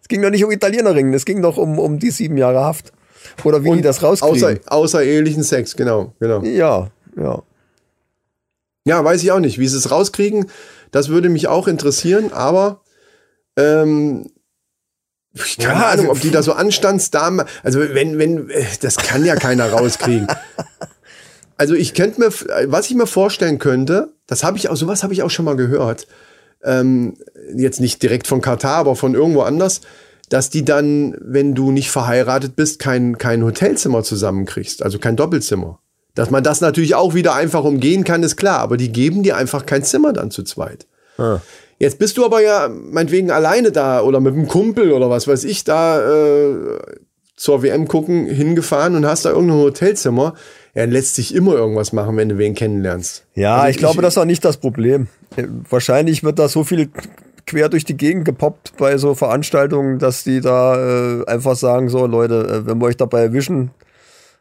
Es 0.00 0.06
ging 0.08 0.22
doch 0.22 0.30
nicht 0.30 0.44
um 0.44 0.52
Italienerinnen, 0.52 1.12
es 1.14 1.24
ging 1.24 1.42
doch 1.42 1.56
um, 1.56 1.78
um 1.78 1.98
die 1.98 2.10
sieben 2.10 2.36
Jahre 2.36 2.60
Haft. 2.60 2.92
Oder 3.44 3.62
wie 3.64 3.72
die 3.72 3.82
das 3.82 4.02
rauskriegen. 4.02 4.60
Außer, 4.66 4.72
außerehelichen 4.72 5.42
Sex, 5.42 5.76
genau, 5.76 6.12
genau. 6.20 6.42
ja, 6.42 6.90
ja. 7.16 7.42
Ja, 8.84 9.04
weiß 9.04 9.22
ich 9.22 9.32
auch 9.32 9.40
nicht, 9.40 9.58
wie 9.58 9.68
sie 9.68 9.76
es 9.76 9.90
rauskriegen. 9.90 10.46
Das 10.92 11.08
würde 11.10 11.28
mich 11.28 11.46
auch 11.46 11.68
interessieren, 11.68 12.32
aber 12.32 12.80
ähm, 13.56 14.30
keine 15.58 15.80
Ja, 15.80 15.88
Ahnung, 15.90 16.08
ob 16.08 16.20
die 16.20 16.30
da 16.30 16.42
so 16.42 16.52
Anstandsdamen, 16.52 17.46
also 17.62 17.80
wenn, 17.80 18.18
wenn, 18.18 18.50
äh, 18.50 18.64
das 18.80 18.96
kann 18.96 19.24
ja 19.24 19.36
keiner 19.36 19.70
rauskriegen. 19.70 20.26
Also 21.60 21.74
ich 21.74 21.92
könnte 21.92 22.20
mir, 22.20 22.30
was 22.70 22.88
ich 22.88 22.94
mir 22.94 23.08
vorstellen 23.08 23.58
könnte, 23.58 24.12
das 24.28 24.44
habe 24.44 24.56
ich 24.56 24.68
auch, 24.68 24.76
sowas 24.76 25.02
habe 25.02 25.12
ich 25.12 25.24
auch 25.24 25.30
schon 25.30 25.44
mal 25.44 25.56
gehört, 25.56 26.06
ähm, 26.62 27.16
jetzt 27.52 27.80
nicht 27.80 28.00
direkt 28.00 28.28
von 28.28 28.40
Katar, 28.40 28.76
aber 28.76 28.94
von 28.94 29.14
irgendwo 29.14 29.40
anders, 29.42 29.80
dass 30.28 30.50
die 30.50 30.64
dann, 30.64 31.16
wenn 31.20 31.56
du 31.56 31.72
nicht 31.72 31.90
verheiratet 31.90 32.54
bist, 32.54 32.78
kein, 32.78 33.18
kein 33.18 33.42
Hotelzimmer 33.42 34.04
zusammenkriegst, 34.04 34.84
also 34.84 35.00
kein 35.00 35.16
Doppelzimmer. 35.16 35.80
Dass 36.14 36.30
man 36.30 36.44
das 36.44 36.60
natürlich 36.60 36.94
auch 36.94 37.14
wieder 37.14 37.34
einfach 37.34 37.64
umgehen 37.64 38.04
kann, 38.04 38.22
ist 38.22 38.36
klar, 38.36 38.60
aber 38.60 38.76
die 38.76 38.92
geben 38.92 39.24
dir 39.24 39.36
einfach 39.36 39.66
kein 39.66 39.82
Zimmer 39.82 40.12
dann 40.12 40.30
zu 40.30 40.44
zweit. 40.44 40.86
Jetzt 41.78 41.98
bist 41.98 42.16
du 42.16 42.24
aber 42.24 42.42
ja 42.42 42.68
meinetwegen 42.68 43.30
alleine 43.30 43.70
da 43.70 44.00
oder 44.02 44.20
mit 44.20 44.34
einem 44.34 44.48
Kumpel 44.48 44.92
oder 44.92 45.10
was 45.10 45.28
weiß 45.28 45.44
ich 45.44 45.64
da 45.64 46.00
äh, 46.00 46.78
zur 47.36 47.62
WM 47.62 47.86
gucken 47.86 48.26
hingefahren 48.26 48.96
und 48.96 49.06
hast 49.06 49.24
da 49.24 49.30
irgendein 49.30 49.58
Hotelzimmer. 49.58 50.34
Ja, 50.74 50.82
dann 50.82 50.90
lässt 50.90 51.14
sich 51.14 51.34
immer 51.34 51.54
irgendwas 51.54 51.92
machen, 51.92 52.16
wenn 52.16 52.28
du 52.28 52.38
wen 52.38 52.54
kennenlernst. 52.54 53.24
Ja, 53.34 53.56
Also 53.58 53.70
ich 53.70 53.76
glaube, 53.78 54.02
das 54.02 54.14
ist 54.14 54.18
auch 54.18 54.24
nicht 54.24 54.44
das 54.44 54.56
Problem. 54.56 55.06
Äh, 55.36 55.44
Wahrscheinlich 55.70 56.24
wird 56.24 56.38
da 56.38 56.48
so 56.48 56.64
viel 56.64 56.90
quer 57.46 57.68
durch 57.68 57.84
die 57.84 57.96
Gegend 57.96 58.24
gepoppt 58.24 58.74
bei 58.76 58.98
so 58.98 59.14
Veranstaltungen, 59.14 59.98
dass 59.98 60.24
die 60.24 60.40
da 60.40 61.20
äh, 61.20 61.26
einfach 61.26 61.56
sagen, 61.56 61.88
so 61.88 62.06
Leute, 62.06 62.62
äh, 62.64 62.66
wenn 62.66 62.78
wir 62.80 62.86
euch 62.86 62.96
dabei 62.96 63.22
erwischen, 63.22 63.70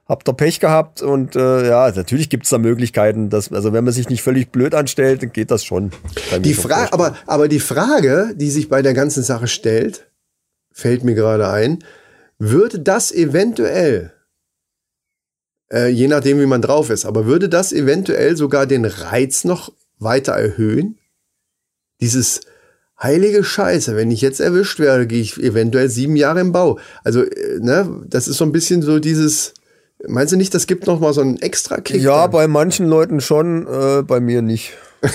habt 0.08 0.30
ihr 0.30 0.34
Pech 0.34 0.60
gehabt 0.60 1.02
und 1.02 1.36
äh, 1.36 1.68
ja, 1.68 1.92
natürlich 1.92 2.30
gibt's 2.30 2.50
da 2.50 2.58
Möglichkeiten, 2.58 3.30
dass, 3.30 3.52
also 3.52 3.74
wenn 3.74 3.84
man 3.84 3.94
sich 3.94 4.10
nicht 4.10 4.24
völlig 4.24 4.52
blöd 4.52 4.74
anstellt, 4.74 5.22
dann 5.22 5.32
geht 5.32 5.52
das 5.52 5.66
schon. 5.66 5.92
Die 6.40 6.54
Frage, 6.54 6.94
aber, 6.94 7.16
aber 7.26 7.48
die 7.48 7.60
Frage, 7.60 8.34
die 8.36 8.50
sich 8.50 8.70
bei 8.70 8.82
der 8.82 8.94
ganzen 8.94 9.24
Sache 9.24 9.48
stellt, 9.48 10.10
fällt 10.72 11.04
mir 11.04 11.16
gerade 11.16 11.50
ein, 11.50 11.84
würde 12.40 12.80
das 12.80 13.12
eventuell, 13.12 14.14
äh, 15.72 15.88
je 15.88 16.08
nachdem 16.08 16.40
wie 16.40 16.46
man 16.46 16.62
drauf 16.62 16.90
ist, 16.90 17.06
aber 17.06 17.26
würde 17.26 17.50
das 17.50 17.74
eventuell 17.74 18.38
sogar 18.38 18.66
den 18.66 18.86
Reiz 18.86 19.44
noch 19.44 19.74
weiter 20.00 20.34
erhöhen? 20.34 21.00
Dieses 22.00 22.42
heilige 23.02 23.44
Scheiße, 23.44 23.96
wenn 23.96 24.12
ich 24.12 24.22
jetzt 24.22 24.40
erwischt 24.40 24.80
werde, 24.80 25.08
gehe 25.08 25.22
ich 25.22 25.38
eventuell 25.38 25.90
sieben 25.90 26.16
Jahre 26.16 26.40
im 26.40 26.52
Bau. 26.52 26.80
Also, 27.04 27.24
äh, 27.24 27.60
ne, 27.60 28.04
das 28.08 28.28
ist 28.28 28.38
so 28.38 28.46
ein 28.46 28.52
bisschen 28.52 28.82
so 28.82 29.00
dieses, 29.00 29.54
meinst 30.08 30.34
du 30.34 30.38
nicht, 30.38 30.54
das 30.54 30.68
gibt 30.68 30.86
noch 30.88 31.00
mal 31.00 31.14
so 31.14 31.22
einen 31.22 31.38
extra 31.42 31.80
Kick? 31.80 32.02
Ja, 32.02 32.24
dann? 32.24 32.32
bei 32.32 32.48
manchen 32.48 32.88
Leuten 32.88 33.22
schon, 33.22 33.66
äh, 33.68 34.02
bei 34.04 34.20
mir 34.20 34.42
nicht. 34.42 34.74
Das 35.02 35.12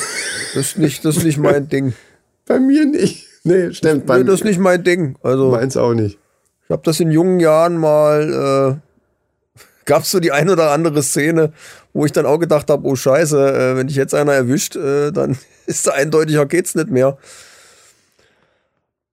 ist 0.69 0.79
nicht, 0.79 1.05
das 1.05 1.17
ist 1.19 1.25
nicht 1.25 1.39
mein 1.39 1.69
Ding. 1.69 1.93
bei 2.47 2.59
mir 2.61 2.87
nicht. 2.87 3.27
Nee, 3.45 3.73
stimmt. 3.73 4.07
Bei 4.07 4.19
Nee, 4.19 4.25
das 4.25 4.37
ist 4.41 4.45
nicht 4.45 4.61
mein 4.61 4.85
Ding. 4.85 5.17
Also 5.23 5.51
meins 5.51 5.77
auch 5.77 5.95
nicht. 5.95 6.19
ich 6.65 6.71
habe 6.71 6.83
das 6.85 7.01
in 7.01 7.11
jungen 7.11 7.41
Jahren 7.41 7.77
mal, 7.77 8.81
äh, 8.81 9.61
gab 9.85 10.03
es 10.05 10.11
so 10.13 10.21
die 10.21 10.31
ein 10.33 10.49
oder 10.49 10.71
andere 10.71 11.03
Szene, 11.03 11.53
wo 11.93 12.05
ich 12.07 12.13
dann 12.13 12.25
auch 12.27 12.39
gedacht 12.39 12.71
habe, 12.71 12.87
oh 12.87 12.95
Scheiße, 12.95 13.37
äh, 13.73 13.77
wenn 13.77 13.89
dich 13.89 13.97
jetzt 13.97 14.15
einer 14.15 14.33
erwischt, 14.33 14.77
äh, 14.77 15.11
dann 15.11 15.37
ist 15.67 15.87
da 15.87 15.93
eindeutiger 15.93 16.47
geht's 16.47 16.75
nicht 16.75 16.91
mehr. 16.91 17.19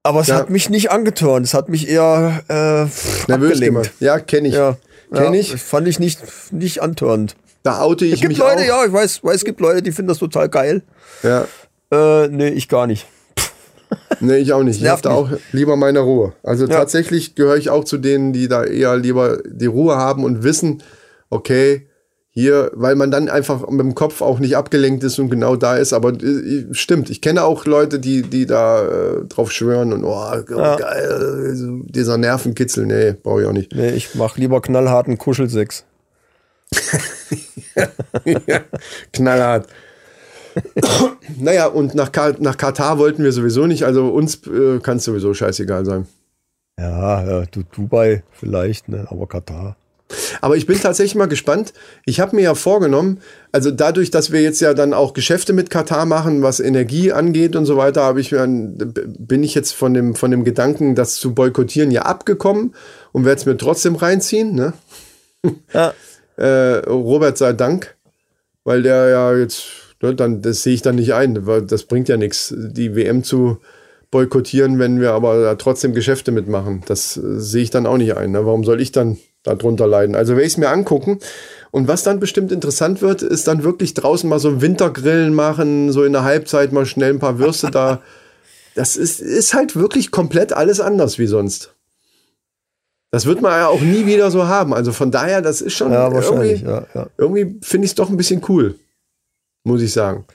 Aber 0.03 0.21
es 0.21 0.27
Ja. 0.27 0.35
hat 0.37 0.49
mich 0.49 0.69
nicht 0.69 0.91
angeturnt, 0.91 1.45
es 1.45 1.53
hat 1.53 1.67
mich 1.69 1.89
eher 1.89 2.41
äh, 2.47 2.53
Nervös 2.53 2.91
abgelenkt. 3.27 3.61
gemacht. 3.65 3.91
Ja, 3.99 4.19
kenne 4.19 4.47
ich. 4.47 4.53
Ja, 4.53 4.77
Kenn 5.13 5.33
ich. 5.33 5.55
Fand 5.55 5.87
ich 5.87 5.99
nicht, 5.99 6.19
nicht 6.51 6.81
antörend. 6.81 7.35
Da 7.63 7.81
oute 7.81 8.05
ich 8.05 8.13
Es 8.13 8.19
gibt 8.21 8.29
mich 8.29 8.37
Leute, 8.37 8.61
auch. 8.61 8.67
ja, 8.81 8.85
ich 8.85 8.93
weiß, 8.93 9.23
weiß, 9.23 9.35
es 9.35 9.45
gibt 9.45 9.59
Leute, 9.59 9.81
die 9.81 9.91
finden 9.91 10.09
das 10.09 10.17
total 10.19 10.49
geil. 10.49 10.81
Ja. 11.23 11.45
Äh, 11.91 12.27
nee, 12.29 12.49
ich 12.49 12.69
gar 12.69 12.87
nicht. 12.87 13.05
Nee, 14.19 14.37
ich 14.37 14.53
auch 14.53 14.61
nicht. 14.63 14.81
Ich 14.81 14.87
habe 14.87 15.01
da 15.01 15.11
auch 15.11 15.29
lieber 15.51 15.75
meine 15.75 15.99
Ruhe. 16.01 16.33
Also 16.43 16.65
Ja. 16.65 16.75
tatsächlich 16.77 17.33
gehöre 17.35 17.57
ich 17.57 17.69
auch 17.71 17.83
zu 17.85 17.97
denen, 17.97 18.33
die 18.33 18.47
da 18.47 18.63
eher 18.63 18.95
lieber 18.97 19.39
die 19.45 19.65
Ruhe 19.65 19.95
haben 19.95 20.23
und 20.23 20.43
wissen, 20.43 20.83
okay, 21.29 21.87
hier, 22.39 22.71
weil 22.73 22.95
man 22.95 23.11
dann 23.11 23.29
einfach 23.29 23.67
mit 23.69 23.79
dem 23.81 23.95
Kopf 23.95 24.21
auch 24.21 24.39
nicht 24.39 24.55
abgelenkt 24.55 25.03
ist 25.03 25.19
und 25.19 25.29
genau 25.29 25.55
da 25.55 25.75
ist. 25.75 25.93
Aber 25.93 26.13
äh, 26.13 26.65
stimmt, 26.71 27.09
ich 27.09 27.21
kenne 27.21 27.43
auch 27.43 27.65
Leute, 27.65 27.99
die, 27.99 28.21
die 28.21 28.45
da 28.45 28.85
äh, 28.85 29.25
drauf 29.27 29.51
schwören 29.51 29.93
und 29.93 30.03
oh, 30.03 30.43
geil, 30.45 31.51
so 31.55 31.81
dieser 31.83 32.17
Nervenkitzel, 32.17 32.85
nee, 32.85 33.13
brauche 33.13 33.41
ich 33.41 33.47
auch 33.47 33.53
nicht. 33.53 33.73
Nee, 33.75 33.91
ich 33.91 34.15
mach 34.15 34.37
lieber 34.37 34.61
knallharten 34.61 35.17
Kuschelsex. 35.17 35.83
Knallhart. 39.13 39.67
naja, 41.37 41.67
und 41.67 41.95
nach, 41.95 42.11
Ka 42.11 42.33
nach 42.39 42.57
Katar 42.57 42.97
wollten 42.99 43.23
wir 43.23 43.31
sowieso 43.31 43.67
nicht, 43.67 43.83
also 43.83 44.09
uns 44.09 44.47
äh, 44.47 44.79
kann 44.79 44.97
es 44.97 45.03
sowieso 45.03 45.33
scheißegal 45.33 45.85
sein. 45.85 46.07
Ja, 46.79 47.23
ja, 47.25 47.45
du 47.45 47.63
Dubai 47.63 48.23
vielleicht, 48.31 48.87
ne, 48.87 49.05
aber 49.09 49.27
Katar. 49.27 49.75
Aber 50.41 50.57
ich 50.57 50.65
bin 50.65 50.79
tatsächlich 50.79 51.15
mal 51.15 51.27
gespannt. 51.27 51.73
Ich 52.05 52.19
habe 52.19 52.35
mir 52.35 52.41
ja 52.41 52.55
vorgenommen, 52.55 53.19
also 53.51 53.71
dadurch, 53.71 54.09
dass 54.09 54.31
wir 54.31 54.41
jetzt 54.41 54.59
ja 54.59 54.73
dann 54.73 54.93
auch 54.93 55.13
Geschäfte 55.13 55.53
mit 55.53 55.69
Katar 55.69 56.05
machen, 56.05 56.41
was 56.41 56.59
Energie 56.59 57.11
angeht 57.11 57.55
und 57.55 57.65
so 57.65 57.77
weiter, 57.77 58.03
habe 58.03 58.19
ich 58.19 58.31
bin 58.31 59.43
ich 59.43 59.55
jetzt 59.55 59.73
von 59.73 59.93
dem, 59.93 60.15
von 60.15 60.31
dem 60.31 60.43
Gedanken, 60.43 60.95
das 60.95 61.15
zu 61.15 61.33
boykottieren, 61.33 61.91
ja 61.91 62.03
abgekommen 62.03 62.73
und 63.11 63.25
werde 63.25 63.39
es 63.39 63.45
mir 63.45 63.57
trotzdem 63.57 63.95
reinziehen. 63.95 64.55
Ne? 64.55 64.73
Ja. 65.73 65.93
Äh, 66.35 66.79
Robert 66.89 67.37
sei 67.37 67.53
Dank, 67.53 67.95
weil 68.65 68.81
der 68.81 69.07
ja 69.09 69.37
jetzt, 69.37 69.63
ne, 70.01 70.15
dann, 70.15 70.41
das 70.41 70.63
sehe 70.63 70.73
ich 70.73 70.81
dann 70.81 70.95
nicht 70.95 71.13
ein, 71.13 71.45
weil 71.45 71.61
das 71.61 71.83
bringt 71.83 72.09
ja 72.09 72.17
nichts, 72.17 72.53
die 72.57 72.95
WM 72.95 73.23
zu 73.23 73.59
boykottieren, 74.11 74.79
wenn 74.79 74.99
wir 74.99 75.11
aber 75.11 75.41
da 75.41 75.55
trotzdem 75.55 75.93
Geschäfte 75.93 76.31
mitmachen. 76.31 76.83
Das 76.87 77.15
äh, 77.17 77.39
sehe 77.39 77.63
ich 77.63 77.69
dann 77.69 77.85
auch 77.85 77.97
nicht 77.97 78.17
ein. 78.17 78.31
Ne? 78.31 78.45
Warum 78.45 78.63
soll 78.63 78.81
ich 78.81 78.91
dann 78.91 79.17
darunter 79.55 79.87
leiden? 79.87 80.15
Also 80.15 80.33
werde 80.33 80.45
ich 80.45 80.53
es 80.53 80.57
mir 80.57 80.69
angucken. 80.69 81.19
Und 81.71 81.87
was 81.87 82.03
dann 82.03 82.19
bestimmt 82.19 82.51
interessant 82.51 83.01
wird, 83.01 83.21
ist 83.21 83.47
dann 83.47 83.63
wirklich 83.63 83.93
draußen 83.93 84.27
mal 84.27 84.39
so 84.39 84.49
ein 84.49 84.61
Wintergrillen 84.61 85.33
machen, 85.33 85.91
so 85.91 86.03
in 86.03 86.13
der 86.13 86.23
Halbzeit 86.23 86.71
mal 86.71 86.85
schnell 86.85 87.13
ein 87.13 87.19
paar 87.19 87.39
Würste 87.39 87.71
da. 87.71 88.01
Das 88.75 88.95
ist, 88.95 89.19
ist 89.19 89.53
halt 89.55 89.75
wirklich 89.75 90.09
komplett 90.09 90.53
alles 90.53 90.79
anders 90.79 91.19
wie 91.19 91.25
sonst. 91.25 91.73
Das 93.11 93.25
wird 93.25 93.41
man 93.41 93.51
ja 93.51 93.67
auch 93.67 93.81
nie 93.81 94.05
wieder 94.05 94.29
so 94.31 94.47
haben. 94.47 94.73
Also 94.73 94.93
von 94.93 95.11
daher, 95.11 95.41
das 95.41 95.61
ist 95.61 95.73
schon 95.73 95.91
Ja, 95.91 96.09
irgendwie, 96.11 96.63
ja, 96.63 96.85
ja. 96.93 97.07
irgendwie 97.17 97.57
finde 97.61 97.85
ich 97.85 97.91
es 97.91 97.95
doch 97.95 98.09
ein 98.09 98.17
bisschen 98.17 98.41
cool. 98.47 98.75
Muss 99.63 99.81
ich 99.81 99.91
sagen. 99.91 100.25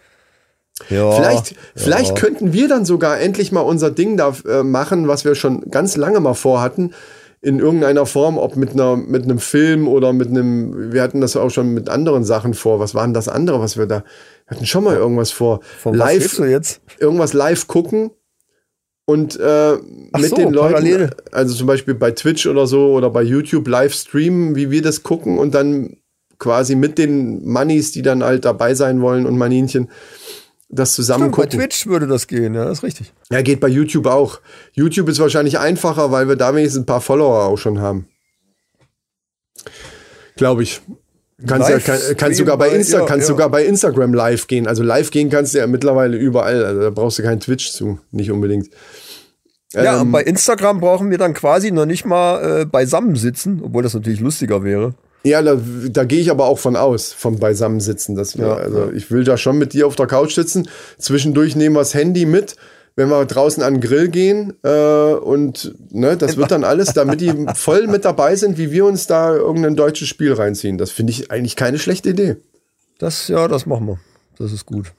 ja. 0.90 1.12
Vielleicht, 1.12 1.54
vielleicht 1.76 2.16
könnten 2.16 2.52
wir 2.52 2.68
dann 2.68 2.84
sogar 2.84 3.20
endlich 3.20 3.52
mal 3.52 3.60
unser 3.60 3.90
Ding 3.90 4.16
da 4.16 4.34
äh, 4.46 4.62
machen, 4.62 5.06
was 5.08 5.24
wir 5.24 5.36
schon 5.36 5.70
ganz 5.70 5.96
lange 5.96 6.20
mal 6.20 6.34
vorhatten. 6.34 6.92
In 7.44 7.58
irgendeiner 7.58 8.06
Form, 8.06 8.38
ob 8.38 8.56
mit 8.56 8.72
einer, 8.72 8.96
mit 8.96 9.24
einem 9.24 9.38
Film 9.38 9.86
oder 9.86 10.12
mit 10.12 10.28
einem, 10.28 10.92
wir 10.92 11.02
hatten 11.02 11.20
das 11.20 11.36
auch 11.36 11.50
schon 11.50 11.74
mit 11.74 11.90
anderen 11.90 12.24
Sachen 12.24 12.54
vor. 12.54 12.80
Was 12.80 12.94
waren 12.94 13.12
das 13.12 13.28
andere, 13.28 13.60
was 13.60 13.76
wir 13.76 13.86
da, 13.86 14.02
wir 14.46 14.56
hatten 14.56 14.66
schon 14.66 14.84
mal 14.84 14.96
irgendwas 14.96 15.30
vor. 15.30 15.60
Von 15.78 15.96
du 16.38 16.44
jetzt? 16.44 16.80
irgendwas 16.98 17.34
live 17.34 17.66
gucken 17.66 18.10
und 19.06 19.38
äh, 19.38 19.74
mit 20.16 20.30
so, 20.30 20.36
den 20.36 20.52
Leuten, 20.52 20.72
parallel. 20.72 21.10
also 21.32 21.54
zum 21.54 21.66
Beispiel 21.66 21.94
bei 21.94 22.12
Twitch 22.12 22.46
oder 22.46 22.66
so 22.66 22.92
oder 22.92 23.10
bei 23.10 23.22
YouTube 23.22 23.68
live 23.68 23.92
streamen, 23.92 24.56
wie 24.56 24.70
wir 24.70 24.82
das 24.82 25.02
gucken 25.02 25.38
und 25.38 25.54
dann 25.54 25.98
quasi 26.38 26.74
mit 26.74 26.98
den 26.98 27.46
Moneys, 27.46 27.92
die 27.92 28.02
dann 28.02 28.24
halt 28.24 28.44
dabei 28.44 28.74
sein 28.74 29.00
wollen 29.02 29.26
und 29.26 29.36
Maninchen, 29.36 29.90
das 30.68 30.94
zusammen 30.94 31.30
Bei 31.30 31.42
gucken. 31.42 31.58
Twitch 31.60 31.86
würde 31.86 32.06
das 32.06 32.26
gehen, 32.26 32.54
ja, 32.54 32.64
das 32.64 32.78
ist 32.78 32.84
richtig. 32.84 33.12
Ja, 33.30 33.42
geht 33.42 33.60
bei 33.60 33.68
YouTube 33.68 34.06
auch. 34.06 34.40
YouTube 34.72 35.08
ist 35.08 35.18
wahrscheinlich 35.20 35.58
einfacher, 35.58 36.10
weil 36.10 36.28
wir 36.28 36.36
da 36.36 36.54
wenigstens 36.54 36.82
ein 36.82 36.86
paar 36.86 37.00
Follower 37.00 37.44
auch 37.44 37.58
schon 37.58 37.80
haben. 37.80 38.08
Glaube 40.36 40.62
ich. 40.62 40.80
Kannst, 41.46 41.68
ja, 41.68 41.78
kann, 41.80 41.98
kannst 42.16 42.38
sogar 42.38 42.56
bei 42.56 42.70
bei- 42.70 42.76
Insta, 42.76 43.00
ja, 43.00 43.06
kannst 43.06 43.28
ja. 43.28 43.34
sogar 43.34 43.48
bei 43.50 43.64
Instagram 43.64 44.14
live 44.14 44.46
gehen. 44.46 44.66
Also 44.66 44.82
live 44.82 45.10
gehen 45.10 45.30
kannst 45.30 45.52
du 45.54 45.58
ja 45.58 45.66
mittlerweile 45.66 46.16
überall. 46.16 46.64
Also 46.64 46.80
da 46.80 46.90
brauchst 46.90 47.18
du 47.18 47.22
keinen 47.22 47.40
Twitch 47.40 47.72
zu, 47.72 47.98
nicht 48.12 48.30
unbedingt. 48.30 48.68
Ja, 49.72 50.00
Ähm, 50.00 50.12
bei 50.12 50.22
Instagram 50.22 50.80
brauchen 50.80 51.10
wir 51.10 51.18
dann 51.18 51.34
quasi 51.34 51.72
noch 51.72 51.86
nicht 51.86 52.04
mal 52.04 52.60
äh, 52.60 52.64
beisammen 52.64 53.16
sitzen, 53.16 53.60
obwohl 53.64 53.82
das 53.82 53.94
natürlich 53.94 54.20
lustiger 54.20 54.62
wäre. 54.62 54.94
Ja, 55.24 55.40
da, 55.40 55.58
da 55.90 56.04
gehe 56.04 56.20
ich 56.20 56.30
aber 56.30 56.46
auch 56.46 56.58
von 56.58 56.76
aus, 56.76 57.12
vom 57.12 57.38
Beisammensitzen. 57.38 58.14
Dass 58.14 58.36
wir, 58.36 58.46
Ja, 58.46 58.54
also 58.56 58.90
ich 58.92 59.10
will 59.10 59.24
da 59.24 59.36
schon 59.36 59.56
mit 59.56 59.72
dir 59.72 59.86
auf 59.86 59.96
der 59.96 60.06
Couch 60.06 60.34
sitzen. 60.34 60.68
Zwischendurch 60.98 61.56
nehmen 61.56 61.76
wir 61.76 61.80
das 61.80 61.94
Handy 61.94 62.26
mit, 62.26 62.56
wenn 62.94 63.08
wir 63.08 63.24
draußen 63.24 63.62
an 63.62 63.74
den 63.74 63.80
Grill 63.80 64.08
gehen. 64.08 64.52
Äh, 64.62 64.68
und 64.68 65.74
ne, 65.90 66.16
das 66.18 66.36
wird 66.36 66.50
dann 66.50 66.62
alles, 66.62 66.92
damit 66.92 67.22
die 67.22 67.32
voll 67.54 67.86
mit 67.86 68.04
dabei 68.04 68.36
sind, 68.36 68.58
wie 68.58 68.70
wir 68.70 68.84
uns 68.84 69.06
da 69.06 69.34
irgendein 69.34 69.76
deutsches 69.76 70.08
Spiel 70.08 70.34
reinziehen. 70.34 70.76
Das 70.76 70.90
finde 70.90 71.12
ich 71.12 71.30
eigentlich 71.30 71.56
keine 71.56 71.78
schlechte 71.78 72.10
Idee. 72.10 72.36
Das, 72.98 73.28
ja, 73.28 73.48
das 73.48 73.64
machen 73.64 73.86
wir. 73.86 73.98
Das 74.38 74.52
ist 74.52 74.66
gut. 74.66 74.92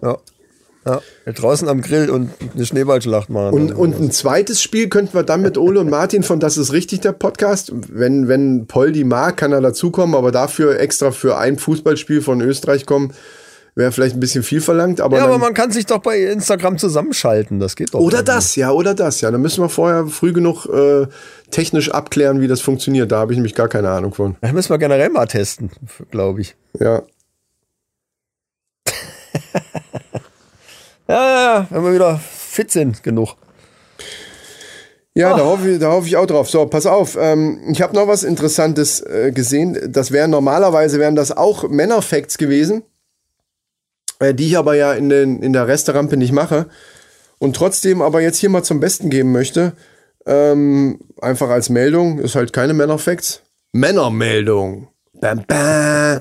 Ja. 0.00 0.18
Ja, 0.86 1.02
draußen 1.26 1.68
am 1.68 1.82
Grill 1.82 2.08
und 2.08 2.30
eine 2.54 2.64
Schneeballschlacht 2.64 3.28
machen. 3.28 3.52
Und, 3.52 3.72
und 3.72 4.00
ein 4.00 4.10
zweites 4.10 4.62
Spiel 4.62 4.88
könnten 4.88 5.12
wir 5.12 5.24
dann 5.24 5.42
mit 5.42 5.58
Ole 5.58 5.80
und 5.80 5.90
Martin 5.90 6.22
von 6.22 6.40
Das 6.40 6.56
ist 6.56 6.72
richtig, 6.72 7.00
der 7.00 7.12
Podcast. 7.12 7.70
Wenn, 7.74 8.28
wenn 8.28 8.66
Poldi 8.66 9.04
mag, 9.04 9.36
kann 9.36 9.52
er 9.52 9.60
dazukommen, 9.60 10.14
aber 10.14 10.32
dafür 10.32 10.80
extra 10.80 11.10
für 11.10 11.36
ein 11.36 11.58
Fußballspiel 11.58 12.22
von 12.22 12.40
Österreich 12.40 12.86
kommen, 12.86 13.12
wäre 13.74 13.92
vielleicht 13.92 14.16
ein 14.16 14.20
bisschen 14.20 14.42
viel 14.42 14.62
verlangt. 14.62 15.02
Aber 15.02 15.18
ja, 15.18 15.24
aber 15.24 15.36
man 15.38 15.52
kann 15.52 15.70
sich 15.70 15.84
doch 15.84 15.98
bei 15.98 16.18
Instagram 16.18 16.78
zusammenschalten. 16.78 17.60
Das 17.60 17.76
geht 17.76 17.92
doch. 17.92 18.00
Oder 18.00 18.22
das, 18.22 18.56
ja, 18.56 18.70
oder 18.70 18.94
das, 18.94 19.20
ja. 19.20 19.30
Da 19.30 19.36
müssen 19.36 19.62
wir 19.62 19.68
vorher 19.68 20.06
früh 20.06 20.32
genug 20.32 20.66
äh, 20.66 21.06
technisch 21.50 21.90
abklären, 21.90 22.40
wie 22.40 22.48
das 22.48 22.62
funktioniert. 22.62 23.12
Da 23.12 23.18
habe 23.18 23.32
ich 23.32 23.36
nämlich 23.36 23.54
gar 23.54 23.68
keine 23.68 23.90
Ahnung 23.90 24.14
von. 24.14 24.36
Das 24.40 24.52
müssen 24.52 24.70
wir 24.70 24.78
generell 24.78 25.10
mal 25.10 25.26
testen, 25.26 25.70
glaube 26.10 26.40
ich. 26.40 26.56
Ja. 26.78 27.02
Ja, 31.10 31.66
wenn 31.70 31.82
wir 31.82 31.92
wieder 31.92 32.18
fit 32.18 32.70
sind 32.70 33.02
genug. 33.02 33.34
Ja, 35.12 35.36
da 35.36 35.44
hoffe, 35.44 35.68
ich, 35.68 35.80
da 35.80 35.90
hoffe 35.90 36.06
ich 36.06 36.16
auch 36.16 36.26
drauf. 36.26 36.48
So, 36.48 36.64
pass 36.66 36.86
auf. 36.86 37.18
Ähm, 37.20 37.60
ich 37.72 37.82
habe 37.82 37.96
noch 37.96 38.06
was 38.06 38.22
Interessantes 38.22 39.00
äh, 39.00 39.32
gesehen. 39.34 39.76
Das 39.88 40.12
wären 40.12 40.30
normalerweise 40.30 41.00
wären 41.00 41.16
das 41.16 41.36
auch 41.36 41.68
Männerfacts 41.68 42.38
gewesen, 42.38 42.84
äh, 44.20 44.34
die 44.34 44.46
ich 44.46 44.56
aber 44.56 44.76
ja 44.76 44.92
in, 44.92 45.08
den, 45.08 45.42
in 45.42 45.52
der 45.52 45.66
Resterampe 45.66 46.16
nicht 46.16 46.30
mache. 46.30 46.66
Und 47.40 47.56
trotzdem 47.56 48.02
aber 48.02 48.20
jetzt 48.20 48.38
hier 48.38 48.50
mal 48.50 48.62
zum 48.62 48.78
Besten 48.78 49.10
geben 49.10 49.32
möchte. 49.32 49.72
Ähm, 50.26 51.00
einfach 51.20 51.48
als 51.48 51.70
Meldung, 51.70 52.20
ist 52.20 52.36
halt 52.36 52.52
keine 52.52 52.72
Männerfacts. 52.72 53.42
Männermeldung. 53.72 54.86
Bam, 55.14 55.44
bam. 55.44 56.20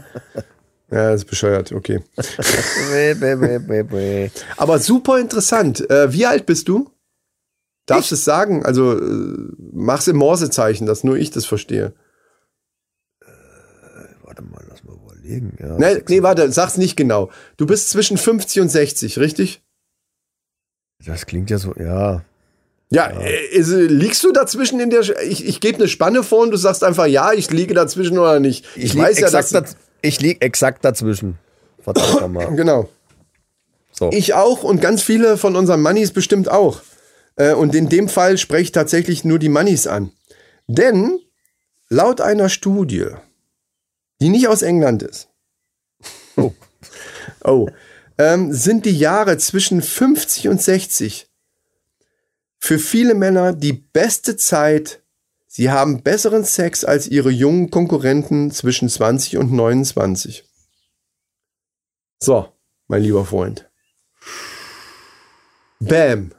Ja, 0.91 1.11
das 1.11 1.21
ist 1.21 1.29
bescheuert, 1.29 1.71
okay. 1.71 2.01
Aber 4.57 4.79
super 4.79 5.19
interessant. 5.19 5.89
Äh, 5.89 6.11
wie 6.13 6.25
alt 6.25 6.45
bist 6.45 6.67
du? 6.67 6.89
Darfst 7.85 8.11
du 8.11 8.15
es 8.15 8.25
sagen? 8.25 8.65
Also 8.65 8.97
äh, 8.97 9.51
mach's 9.71 10.07
im 10.07 10.17
Morsezeichen, 10.17 10.85
dass 10.85 11.03
nur 11.03 11.17
ich 11.17 11.31
das 11.31 11.45
verstehe. 11.45 11.93
Warte 14.23 14.41
mal, 14.43 14.63
lass 14.69 14.83
mal 14.83 14.95
überlegen. 14.95 15.57
Ja, 15.59 15.77
Nee, 15.77 16.03
nee, 16.07 16.23
warte, 16.23 16.51
sag's 16.51 16.77
nicht 16.77 16.95
genau. 16.95 17.31
Du 17.57 17.65
bist 17.65 17.89
zwischen 17.89 18.17
50 18.17 18.61
und 18.61 18.69
60, 18.69 19.19
richtig? 19.19 19.61
Das 21.05 21.25
klingt 21.25 21.49
ja 21.49 21.57
so, 21.57 21.73
ja. 21.75 22.23
Ja, 22.91 23.07
äh, 23.07 23.45
ist, 23.51 23.71
äh, 23.71 23.85
liegst 23.85 24.23
du 24.23 24.31
dazwischen 24.31 24.79
in 24.79 24.89
der. 24.89 25.01
Ich, 25.23 25.45
ich 25.45 25.61
gebe 25.61 25.77
eine 25.77 25.87
Spanne 25.87 26.23
vor 26.23 26.41
und 26.41 26.51
du 26.51 26.57
sagst 26.57 26.83
einfach 26.83 27.05
ja, 27.05 27.33
ich 27.33 27.51
liege 27.51 27.75
dazwischen 27.75 28.17
oder 28.17 28.39
nicht. 28.39 28.65
Ich, 28.75 28.93
lieg 28.93 29.03
weiß 29.03 29.19
ja, 29.19 29.29
dass. 29.29 29.51
Ich 30.01 30.19
lieg 30.21 30.43
exakt 30.43 30.83
dazwischen. 30.85 31.37
Verdammt 31.81 32.21
nochmal. 32.21 32.47
Genau. 32.55 32.89
So. 33.91 34.11
Ich 34.11 34.33
auch 34.33 34.63
und 34.63 34.81
ganz 34.81 35.01
viele 35.01 35.37
von 35.37 35.55
unseren 35.55 35.81
Mannis 35.81 36.11
bestimmt 36.11 36.49
auch. 36.49 36.81
Äh, 37.35 37.53
und 37.53 37.75
in 37.75 37.89
dem 37.89 38.07
Fall 38.07 38.37
spreche 38.37 38.63
ich 38.63 38.71
tatsächlich 38.71 39.25
nur 39.25 39.39
die 39.39 39.49
Mannis 39.49 39.87
an. 39.87 40.11
Denn 40.67 41.19
laut 41.89 42.21
einer 42.21 42.49
Studie, 42.49 43.07
die 44.21 44.29
nicht 44.29 44.47
aus 44.47 44.61
England 44.61 45.03
ist, 45.03 45.29
Oh. 46.39 46.53
oh, 47.43 47.69
ähm, 48.17 48.53
sind 48.53 48.85
die 48.85 48.97
Jahre 48.97 49.37
zwischen 49.37 49.81
50 49.81 50.47
und 50.47 50.61
60 50.61 51.27
für 52.57 52.79
viele 52.79 53.13
Männer 53.13 53.53
die 53.53 53.73
beste 53.73 54.35
Zeit. 54.35 55.01
Sie 55.51 55.71
haben 55.71 56.03
besseren 56.03 56.43
Sex 56.43 56.85
als 56.85 57.07
ihre 57.07 57.31
jungen 57.31 57.71
Konkurrenten 57.71 58.51
zwischen 58.51 58.87
20 58.87 59.37
und 59.37 59.51
29. 59.51 60.43
So, 62.19 62.49
mein 62.87 63.01
lieber 63.01 63.25
Freund. 63.25 63.67
Bam. 65.79 66.31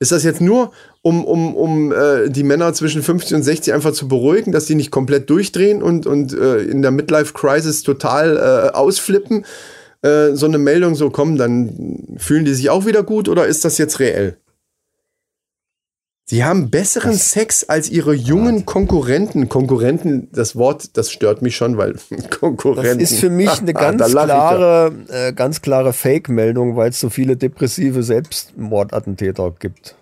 Ist 0.00 0.10
das 0.10 0.24
jetzt 0.24 0.40
nur, 0.40 0.72
um, 1.02 1.24
um, 1.24 1.54
um 1.54 1.92
äh, 1.92 2.28
die 2.28 2.42
Männer 2.42 2.74
zwischen 2.74 3.04
50 3.04 3.36
und 3.36 3.42
60 3.44 3.72
einfach 3.72 3.92
zu 3.92 4.08
beruhigen, 4.08 4.50
dass 4.50 4.66
die 4.66 4.74
nicht 4.74 4.90
komplett 4.90 5.30
durchdrehen 5.30 5.80
und, 5.80 6.04
und 6.04 6.32
äh, 6.32 6.62
in 6.62 6.82
der 6.82 6.90
Midlife-Crisis 6.90 7.84
total 7.84 8.36
äh, 8.36 8.74
ausflippen? 8.74 9.44
Äh, 10.02 10.32
so 10.34 10.46
eine 10.46 10.58
Meldung 10.58 10.96
so 10.96 11.10
kommen, 11.10 11.36
dann 11.36 12.16
fühlen 12.16 12.44
die 12.44 12.54
sich 12.54 12.70
auch 12.70 12.86
wieder 12.86 13.04
gut 13.04 13.28
oder 13.28 13.46
ist 13.46 13.64
das 13.64 13.78
jetzt 13.78 14.00
reell? 14.00 14.36
Sie 16.30 16.44
haben 16.44 16.68
besseren 16.68 17.14
Sex 17.14 17.64
als 17.64 17.88
ihre 17.88 18.12
jungen 18.12 18.66
Konkurrenten. 18.66 19.48
Konkurrenten, 19.48 20.28
das 20.30 20.56
Wort, 20.56 20.98
das 20.98 21.10
stört 21.10 21.40
mich 21.40 21.56
schon, 21.56 21.78
weil 21.78 21.94
Das 22.10 22.28
Konkurrenten. 22.38 23.00
ist 23.00 23.18
für 23.18 23.30
mich 23.30 23.48
eine 23.60 23.72
ganz 23.72 24.06
ich 24.06 24.12
ja. 24.12 24.26
klare, 24.26 24.92
äh, 25.08 25.32
ganz 25.32 25.62
klare 25.62 25.94
Fake-Meldung, 25.94 26.76
weil 26.76 26.90
es 26.90 27.00
so 27.00 27.08
viele 27.08 27.38
depressive 27.38 28.02
Selbstmordattentäter 28.02 29.54
gibt. 29.58 29.94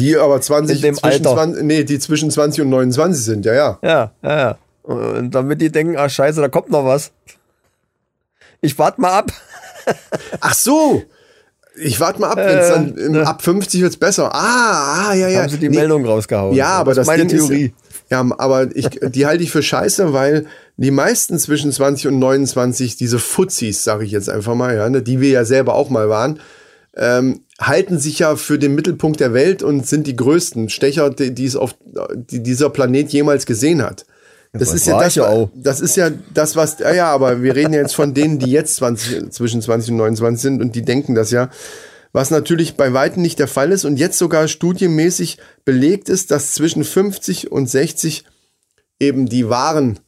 Die 0.00 0.16
aber 0.16 0.40
20, 0.40 0.76
In 0.76 0.82
dem 0.82 0.94
zwischen 0.94 1.26
Alter. 1.26 1.34
20, 1.34 1.62
nee, 1.62 1.84
die 1.84 1.98
zwischen 1.98 2.30
20 2.30 2.62
und 2.62 2.70
29 2.70 3.22
sind, 3.22 3.44
ja, 3.44 3.52
ja. 3.52 3.78
Ja, 3.82 4.12
ja, 4.22 4.38
ja. 4.38 4.58
Und 4.84 5.34
damit 5.34 5.60
die 5.60 5.70
denken, 5.70 5.98
ah 5.98 6.08
scheiße, 6.08 6.40
da 6.40 6.48
kommt 6.48 6.70
noch 6.70 6.86
was. 6.86 7.12
Ich 8.62 8.78
warte 8.78 9.02
mal 9.02 9.12
ab. 9.18 9.32
Ach 10.40 10.54
so. 10.54 11.02
Ich 11.78 12.00
warte 12.00 12.20
mal 12.20 12.30
ab, 12.30 12.38
Äh, 12.38 12.68
dann 12.68 12.94
ne. 13.12 13.26
ab 13.26 13.42
50 13.42 13.82
wird's 13.82 13.96
besser. 13.96 14.34
Ah, 14.34 15.08
ah, 15.10 15.14
ja, 15.14 15.28
ja. 15.28 15.42
Haben 15.42 15.50
sie 15.50 15.58
die 15.58 15.68
Nee, 15.68 15.76
Meldung 15.78 16.04
rausgehauen. 16.06 16.54
Ja, 16.54 16.68
aber 16.68 16.94
das, 16.94 17.02
ist 17.02 17.06
meine 17.06 17.26
Ding 17.26 17.38
Theorie. 17.38 17.64
Ist, 17.66 17.74
ja, 18.10 18.24
aber 18.38 18.68
ich, 18.74 18.88
die 19.02 19.26
halte 19.26 19.42
ich 19.42 19.50
für 19.50 19.62
scheiße, 19.62 20.12
weil 20.12 20.46
die 20.76 20.90
meisten 20.90 21.38
zwischen 21.38 21.72
20 21.72 22.08
und 22.08 22.18
29, 22.18 22.96
diese 22.96 23.18
Fuzis, 23.18 23.82
sage 23.84 24.04
ich 24.04 24.12
jetzt 24.12 24.30
einfach 24.30 24.54
mal, 24.54 24.76
ja, 24.76 24.88
ne, 24.88 25.02
die 25.02 25.20
wir 25.20 25.30
ja 25.30 25.44
selber 25.44 25.74
auch 25.74 25.90
mal 25.90 26.08
waren, 26.08 26.38
ähm, 26.96 27.40
halten 27.60 27.98
sich 27.98 28.20
ja 28.20 28.36
für 28.36 28.58
den 28.58 28.74
Mittelpunkt 28.74 29.20
der 29.20 29.34
Welt 29.34 29.62
und 29.62 29.86
sind 29.86 30.06
die 30.06 30.16
größten 30.16 30.68
Stecher, 30.68 31.10
die, 31.10 31.34
die 31.34 31.44
es 31.46 31.56
auf 31.56 31.74
die 32.14 32.42
dieser 32.42 32.70
Planet 32.70 33.10
jemals 33.12 33.44
gesehen 33.44 33.82
hat. 33.82 34.06
Das 34.58 34.68
das 34.68 34.76
ist 34.80 34.86
ja 34.86 34.98
das, 34.98 35.14
ja 35.14 35.26
auch. 35.26 35.50
das 35.54 35.80
ist 35.80 35.96
ja 35.96 36.10
das, 36.32 36.56
was, 36.56 36.78
ja, 36.78 36.92
ja, 36.92 37.06
aber 37.12 37.42
wir 37.42 37.54
reden 37.54 37.72
ja 37.72 37.80
jetzt 37.80 37.94
von 37.94 38.14
denen, 38.14 38.38
die 38.38 38.50
jetzt 38.50 38.76
20, 38.76 39.30
zwischen 39.30 39.62
20 39.62 39.92
und 39.92 39.96
29 39.98 40.40
sind 40.42 40.60
und 40.60 40.74
die 40.74 40.82
denken 40.82 41.14
das 41.14 41.30
ja. 41.30 41.50
Was 42.12 42.30
natürlich 42.30 42.76
bei 42.76 42.92
Weitem 42.94 43.22
nicht 43.22 43.38
der 43.38 43.48
Fall 43.48 43.72
ist 43.72 43.84
und 43.84 43.98
jetzt 43.98 44.18
sogar 44.18 44.48
studienmäßig 44.48 45.38
belegt 45.64 46.08
ist, 46.08 46.30
dass 46.30 46.52
zwischen 46.52 46.82
50 46.84 47.52
und 47.52 47.68
60 47.68 48.24
eben 48.98 49.26
die 49.26 49.48
wahren, 49.48 49.98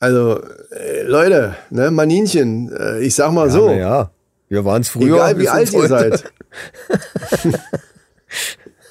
also 0.00 0.40
äh, 0.70 1.02
Leute, 1.04 1.54
ne, 1.70 1.92
Maninchen, 1.92 2.72
äh, 2.72 2.98
ich 3.00 3.14
sag 3.14 3.30
mal 3.32 3.50
so, 3.50 3.68
Na 3.68 3.76
ja, 3.76 4.10
wir 4.48 4.64
waren 4.64 4.82
es 4.82 4.88
früher. 4.88 5.14
egal 5.14 5.38
wie 5.38 5.48
alt 5.48 5.72
ihr 5.72 5.86
seid. 5.86 6.24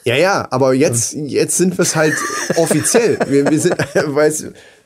ja, 0.04 0.16
ja, 0.16 0.48
aber 0.52 0.74
jetzt, 0.74 1.14
jetzt 1.14 1.58
sind 1.58 1.78
wir 1.78 1.84
es 1.84 1.96
halt 1.96 2.16
offiziell. 2.56 3.20
Wir, 3.28 3.50
wir 3.50 3.60
sind, 3.60 3.76
weiß, 3.94 4.46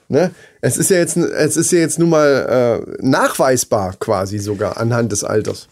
ne, 0.10 0.32
es 0.62 0.78
ist 0.78 0.90
ja 0.90 0.98
jetzt, 0.98 1.18
es 1.18 1.58
ist 1.58 1.72
ja 1.72 1.80
jetzt 1.80 2.00
nun 2.00 2.10
mal 2.10 2.84
äh, 2.88 2.98
nachweisbar 3.02 3.96
quasi 4.00 4.40
sogar 4.40 4.78
anhand 4.78 5.12
des 5.12 5.24
Alters. 5.24 5.68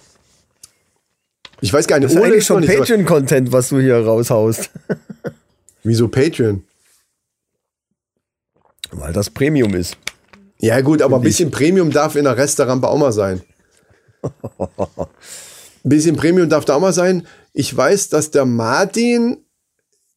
Ich 1.61 1.71
weiß 1.71 1.87
gar 1.87 1.99
nicht, 1.99 2.13
Das 2.13 2.21
ist 2.21 2.29
noch 2.29 2.41
schon 2.41 2.65
Patreon-Content, 2.65 3.51
was 3.51 3.69
du 3.69 3.79
hier 3.79 3.97
raushaust. 3.97 4.69
Wieso 5.83 6.07
Patreon? 6.07 6.63
Weil 8.91 9.13
das 9.13 9.29
Premium 9.29 9.73
ist. 9.73 9.97
Ja 10.59 10.81
gut, 10.81 11.01
aber 11.01 11.17
ein 11.17 11.21
bisschen 11.21 11.51
Premium 11.51 11.91
darf 11.91 12.15
in 12.15 12.25
der 12.25 12.37
Resterampe 12.37 12.87
auch 12.87 12.97
mal 12.97 13.11
sein. 13.11 13.41
Ein 14.21 14.29
bisschen 15.83 16.15
Premium 16.15 16.49
darf 16.49 16.65
da 16.65 16.75
auch 16.75 16.79
mal 16.79 16.93
sein. 16.93 17.27
Ich 17.53 17.75
weiß, 17.75 18.09
dass 18.09 18.31
der 18.31 18.45
Martin, 18.45 19.37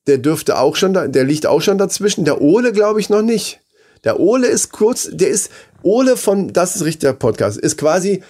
der 0.07 0.19
dürfte 0.19 0.59
auch 0.59 0.75
schon, 0.77 0.95
da, 0.95 1.07
der 1.07 1.25
liegt 1.25 1.47
auch 1.47 1.61
schon 1.61 1.79
dazwischen. 1.79 2.25
Der 2.25 2.41
Ole 2.41 2.73
glaube 2.73 3.01
ich 3.01 3.11
noch 3.11 3.23
nicht. 3.23 3.61
Der 4.05 4.19
Ole 4.21 4.47
ist 4.47 4.73
kurz, 4.73 5.09
der 5.13 5.29
ist, 5.29 5.51
Ole 5.83 6.17
von, 6.17 6.53
das 6.53 6.77
ist 6.77 6.83
richtig 6.85 7.01
der 7.03 7.13
Podcast, 7.13 7.59
ist 7.59 7.77
quasi 7.77 8.23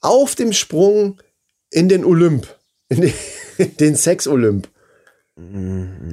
auf 0.00 0.34
dem 0.34 0.52
Sprung 0.52 1.20
in 1.70 1.88
den 1.88 2.04
Olymp. 2.04 2.46
In 2.88 3.12
den, 3.78 3.94
Sex-Olymp. 3.96 4.68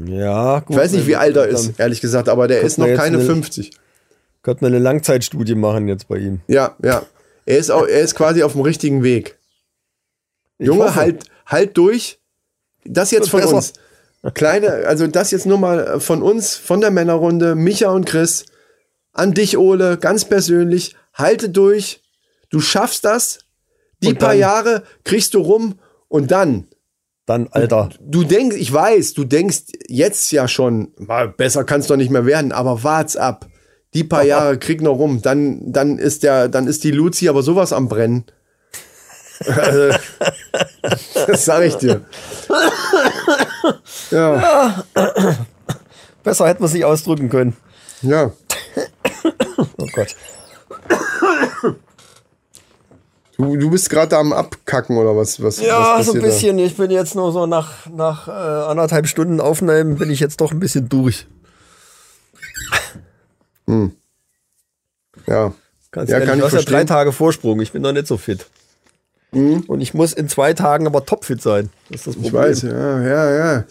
Ja, 0.08 0.60
gut. 0.60 0.76
Ich 0.76 0.82
weiß 0.82 0.92
nicht, 0.92 1.08
wie 1.08 1.16
alt 1.16 1.36
er 1.36 1.48
ist, 1.48 1.80
ehrlich 1.80 2.02
gesagt, 2.02 2.30
aber 2.30 2.48
der 2.48 2.62
ist 2.62 2.78
noch 2.78 2.86
keine 2.88 3.18
eine- 3.18 3.26
50. 3.26 3.72
Könnte 4.44 4.64
man 4.64 4.74
eine 4.74 4.84
Langzeitstudie 4.84 5.56
machen 5.56 5.88
jetzt 5.88 6.08
bei 6.08 6.18
ihm. 6.18 6.42
Ja, 6.48 6.76
ja. 6.84 7.04
Er 7.48 7.58
ist, 7.58 7.72
auch, 7.72 7.88
er 7.88 8.02
ist 8.02 8.14
quasi 8.14 8.44
auf 8.44 8.52
dem 8.52 8.62
richtigen 8.62 9.02
Weg. 9.02 9.40
Ich 10.60 10.68
Junge, 10.68 10.84
hoffe. 10.86 10.96
halt, 10.96 11.24
halt 11.48 11.78
durch. 11.78 12.20
Das 12.86 13.12
jetzt 13.12 13.30
von 13.30 13.44
uns. 13.44 13.74
Kleine, 14.34 14.86
also 14.88 15.06
das 15.08 15.32
jetzt 15.32 15.46
nur 15.46 15.58
mal 15.60 16.00
von 16.00 16.22
uns, 16.24 16.56
von 16.56 16.82
der 16.82 16.90
Männerrunde, 16.92 17.54
Micha 17.56 17.90
und 17.92 18.06
Chris, 18.06 18.46
an 19.14 19.34
dich, 19.34 19.58
Ole, 19.58 19.98
ganz 19.98 20.26
persönlich, 20.26 20.96
halte 21.14 21.50
durch. 21.50 22.02
Du 22.50 22.60
schaffst 22.60 23.06
das. 23.06 23.40
Die 24.02 24.10
Und 24.10 24.20
paar 24.20 24.30
dann- 24.30 24.40
Jahre 24.40 24.84
kriegst 25.04 25.34
du 25.36 25.40
rum 25.40 25.80
und 26.08 26.32
dann. 26.32 26.68
Dann, 27.28 27.48
Alter. 27.52 27.90
Du 28.02 28.24
denkst, 28.24 28.56
ich 28.58 28.72
weiß, 28.72 29.14
du 29.14 29.24
denkst 29.24 29.64
jetzt 29.88 30.32
ja 30.32 30.48
schon, 30.48 30.92
"Ah, 31.08 31.26
besser 31.26 31.64
kann's 31.64 31.88
doch 31.88 31.96
nicht 31.96 32.12
mehr 32.12 32.26
werden, 32.28 32.52
aber 32.52 32.84
wart's 32.84 33.16
ab. 33.18 33.48
Die 33.96 34.04
paar 34.04 34.24
Jahre 34.24 34.60
krieg 34.60 34.82
noch 34.82 34.98
rum, 35.00 35.22
dann, 35.22 35.72
dann 35.72 35.98
ist 35.98 36.22
der, 36.24 36.50
dann 36.50 36.68
ist 36.68 36.84
die 36.84 36.92
Luzi 36.92 37.28
aber 37.30 37.42
sowas 37.42 37.74
am 37.74 37.88
Brennen. 37.88 38.26
Also, 39.48 39.98
das 41.28 41.46
sag 41.46 41.64
ich 41.64 41.76
dir. 41.76 42.02
Ja, 44.12 44.84
Besser 46.24 46.48
hätten 46.48 46.62
wir 46.62 46.68
es 46.68 46.74
nicht 46.74 46.86
ausdrücken 46.86 47.30
können. 47.30 47.56
ja. 48.02 48.32
Oh 49.78 49.88
Gott. 49.94 50.16
Du, 53.38 53.58
du 53.58 53.70
bist 53.70 53.90
gerade 53.90 54.18
am 54.18 54.32
Abkacken 54.32 54.98
oder 54.98 55.16
was? 55.16 55.42
was 55.44 55.60
Ja, 55.60 55.98
was 56.00 56.06
so 56.06 56.14
ein 56.14 56.22
passiert 56.22 56.24
da? 56.24 56.28
bisschen. 56.28 56.60
Ich 56.60 56.78
bin 56.78 56.90
jetzt 56.92 57.16
nur 57.16 57.32
so 57.34 57.46
nach, 57.46 57.86
nach 57.90 58.28
äh, 58.28 58.32
anderthalb 58.32 59.08
Stunden 59.08 59.42
Aufnehmen, 59.42 59.98
bin 59.98 60.10
ich 60.10 60.20
jetzt 60.22 60.40
doch 60.40 60.52
ein 60.52 60.60
bisschen 60.60 60.88
durch. 60.88 61.28
Ja. 65.28 65.54
Ganz 65.92 66.10
Ja, 66.10 66.16
ehrlich, 66.16 66.30
kann 66.30 66.40
du 66.40 66.46
ich 66.48 66.54
hast 66.54 66.66
ja 66.66 66.72
drei. 66.72 66.84
Tage 66.86 67.12
Vorsprung. 67.12 67.60
Ich 67.62 67.72
bin 67.72 67.82
noch 67.82 67.92
nicht 67.92 68.08
so 68.08 68.18
fit. 68.18 68.46
Und 69.36 69.82
ich 69.82 69.94
muss 69.94 70.14
in 70.14 70.30
zwei 70.30 70.54
Tagen 70.54 70.88
aber 70.88 71.06
topfit 71.06 71.42
sein. 71.42 71.70
Das 71.90 72.02
ist 72.02 72.08
das 72.08 72.16
Problem. 72.16 72.30
Ich 72.30 72.34
weiß, 72.34 72.62
ja, 72.64 73.02
ja, 73.02 73.32
ja. 73.36 73.64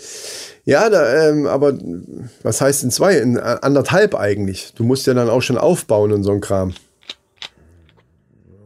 Ja, 0.66 0.90
da, 0.90 1.28
ähm, 1.28 1.46
aber 1.46 1.74
was 2.42 2.60
heißt 2.60 2.84
in 2.84 2.90
zwei? 2.90 3.16
In 3.18 3.36
äh, 3.36 3.58
anderthalb 3.62 4.14
eigentlich. 4.14 4.72
Du 4.74 4.84
musst 4.84 5.06
ja 5.06 5.14
dann 5.14 5.28
auch 5.28 5.42
schon 5.42 5.58
aufbauen 5.58 6.12
und 6.12 6.22
so 6.22 6.32
ein 6.32 6.40
Kram. 6.40 6.74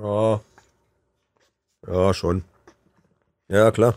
Ja. 0.00 0.40
Ja, 1.87 2.14
schon. 2.14 2.44
Ja, 3.48 3.70
klar. 3.70 3.94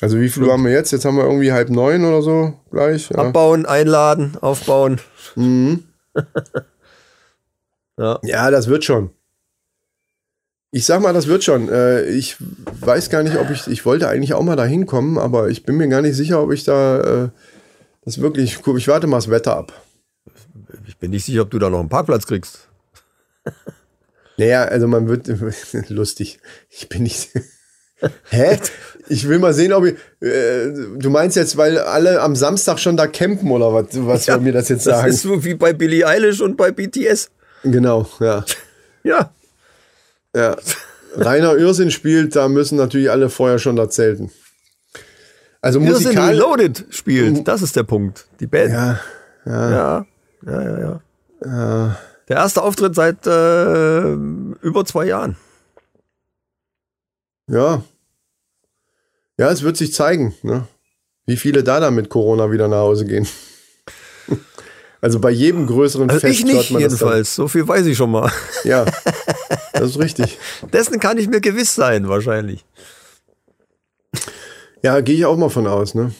Also 0.00 0.20
wie 0.20 0.28
viel 0.28 0.44
Uhr 0.44 0.52
haben 0.52 0.64
wir 0.64 0.72
jetzt? 0.72 0.92
Jetzt 0.92 1.04
haben 1.04 1.16
wir 1.16 1.24
irgendwie 1.24 1.52
halb 1.52 1.70
neun 1.70 2.04
oder 2.04 2.22
so 2.22 2.54
gleich. 2.70 3.10
Ja. 3.10 3.18
Abbauen, 3.18 3.66
einladen, 3.66 4.36
aufbauen. 4.40 5.00
ja, 7.96 8.50
das 8.50 8.68
wird 8.68 8.84
schon. 8.84 9.10
Ich 10.70 10.84
sag 10.84 11.00
mal, 11.00 11.14
das 11.14 11.26
wird 11.26 11.44
schon. 11.44 11.68
Äh, 11.70 12.04
ich 12.10 12.36
weiß 12.80 13.08
gar 13.10 13.22
nicht, 13.22 13.36
ob 13.36 13.50
ich, 13.50 13.66
ich 13.68 13.86
wollte 13.86 14.08
eigentlich 14.08 14.34
auch 14.34 14.42
mal 14.42 14.56
da 14.56 14.64
hinkommen, 14.64 15.16
aber 15.18 15.48
ich 15.48 15.64
bin 15.64 15.76
mir 15.76 15.88
gar 15.88 16.02
nicht 16.02 16.14
sicher, 16.14 16.42
ob 16.42 16.52
ich 16.52 16.64
da 16.64 17.24
äh, 17.24 17.28
das 18.04 18.20
wirklich, 18.20 18.58
ich 18.76 18.88
warte 18.88 19.06
mal 19.06 19.16
das 19.18 19.30
Wetter 19.30 19.56
ab. 19.56 19.72
Ich 20.86 20.98
bin 20.98 21.10
nicht 21.10 21.24
sicher, 21.24 21.42
ob 21.42 21.50
du 21.50 21.58
da 21.58 21.70
noch 21.70 21.80
einen 21.80 21.88
Parkplatz 21.88 22.26
kriegst. 22.26 22.68
Naja, 24.40 24.62
also 24.66 24.86
man 24.86 25.08
wird 25.08 25.26
lustig. 25.88 26.38
Ich 26.70 26.88
bin 26.88 27.02
nicht. 27.02 27.30
Hä? 28.30 28.56
Ich 29.08 29.28
will 29.28 29.40
mal 29.40 29.52
sehen, 29.52 29.72
ob 29.72 29.84
ich. 29.84 29.94
Äh, 30.20 30.68
du 30.96 31.10
meinst 31.10 31.36
jetzt, 31.36 31.56
weil 31.56 31.76
alle 31.76 32.20
am 32.22 32.36
Samstag 32.36 32.78
schon 32.78 32.96
da 32.96 33.08
campen 33.08 33.50
oder 33.50 33.74
was, 33.74 33.86
was 34.06 34.26
soll 34.26 34.38
mir 34.38 34.52
das 34.52 34.68
jetzt 34.68 34.86
Das 34.86 34.98
sagen? 34.98 35.08
ist 35.10 35.22
so 35.22 35.42
wie 35.44 35.54
bei 35.54 35.72
Billie 35.72 36.06
Eilish 36.06 36.40
und 36.40 36.56
bei 36.56 36.70
BTS. 36.70 37.30
genau, 37.64 38.06
ja. 38.20 38.44
Ja. 39.02 39.32
Ja. 40.34 40.56
Rainer 41.14 41.56
Irrsinn 41.56 41.90
spielt, 41.90 42.36
da 42.36 42.48
müssen 42.48 42.76
natürlich 42.76 43.10
alle 43.10 43.30
vorher 43.30 43.58
schon 43.58 43.76
da 43.76 43.88
zelten. 43.88 44.30
Also 45.60 45.80
Wir 45.80 45.94
sind 45.96 46.04
musikal. 46.06 46.28
Reloaded 46.30 46.84
spielt. 46.90 47.48
Das 47.48 47.62
ist 47.62 47.74
der 47.74 47.82
Punkt. 47.82 48.26
Die 48.40 48.46
Band. 48.46 48.70
Ja, 48.72 49.00
Ja, 49.44 50.06
ja, 50.46 50.62
ja, 50.62 50.78
ja. 51.42 51.96
Der 52.28 52.36
erste 52.36 52.62
Auftritt 52.62 52.94
seit 52.94 53.26
äh, 53.26 54.12
über 54.12 54.84
zwei 54.84 55.06
Jahren. 55.06 55.36
ja. 57.48 57.82
Ja, 59.40 59.52
es 59.52 59.62
wird 59.62 59.76
sich 59.76 59.94
zeigen, 59.94 60.34
ne? 60.42 60.66
wie 61.26 61.36
viele 61.36 61.62
da 61.62 61.78
dann 61.78 61.94
mit 61.94 62.08
Corona 62.08 62.50
wieder 62.50 62.66
nach 62.66 62.78
Hause 62.78 63.04
gehen. 63.04 63.24
Also 65.00 65.20
bei 65.20 65.30
jedem 65.30 65.66
größeren 65.66 66.10
Also 66.10 66.20
Fest 66.20 66.40
ich 66.40 66.44
nicht 66.44 66.70
man 66.70 66.82
jedenfalls. 66.82 67.34
So 67.34 67.46
viel 67.48 67.66
weiß 67.66 67.86
ich 67.86 67.96
schon 67.96 68.10
mal. 68.10 68.30
Ja, 68.64 68.84
das 69.72 69.90
ist 69.90 69.98
richtig. 69.98 70.38
Dessen 70.72 70.98
kann 70.98 71.18
ich 71.18 71.28
mir 71.28 71.40
gewiss 71.40 71.74
sein, 71.74 72.08
wahrscheinlich. 72.08 72.64
Ja, 74.82 75.00
gehe 75.00 75.16
ich 75.16 75.24
auch 75.24 75.36
mal 75.36 75.50
von 75.50 75.66
aus. 75.66 75.94
Ne? 75.94 76.12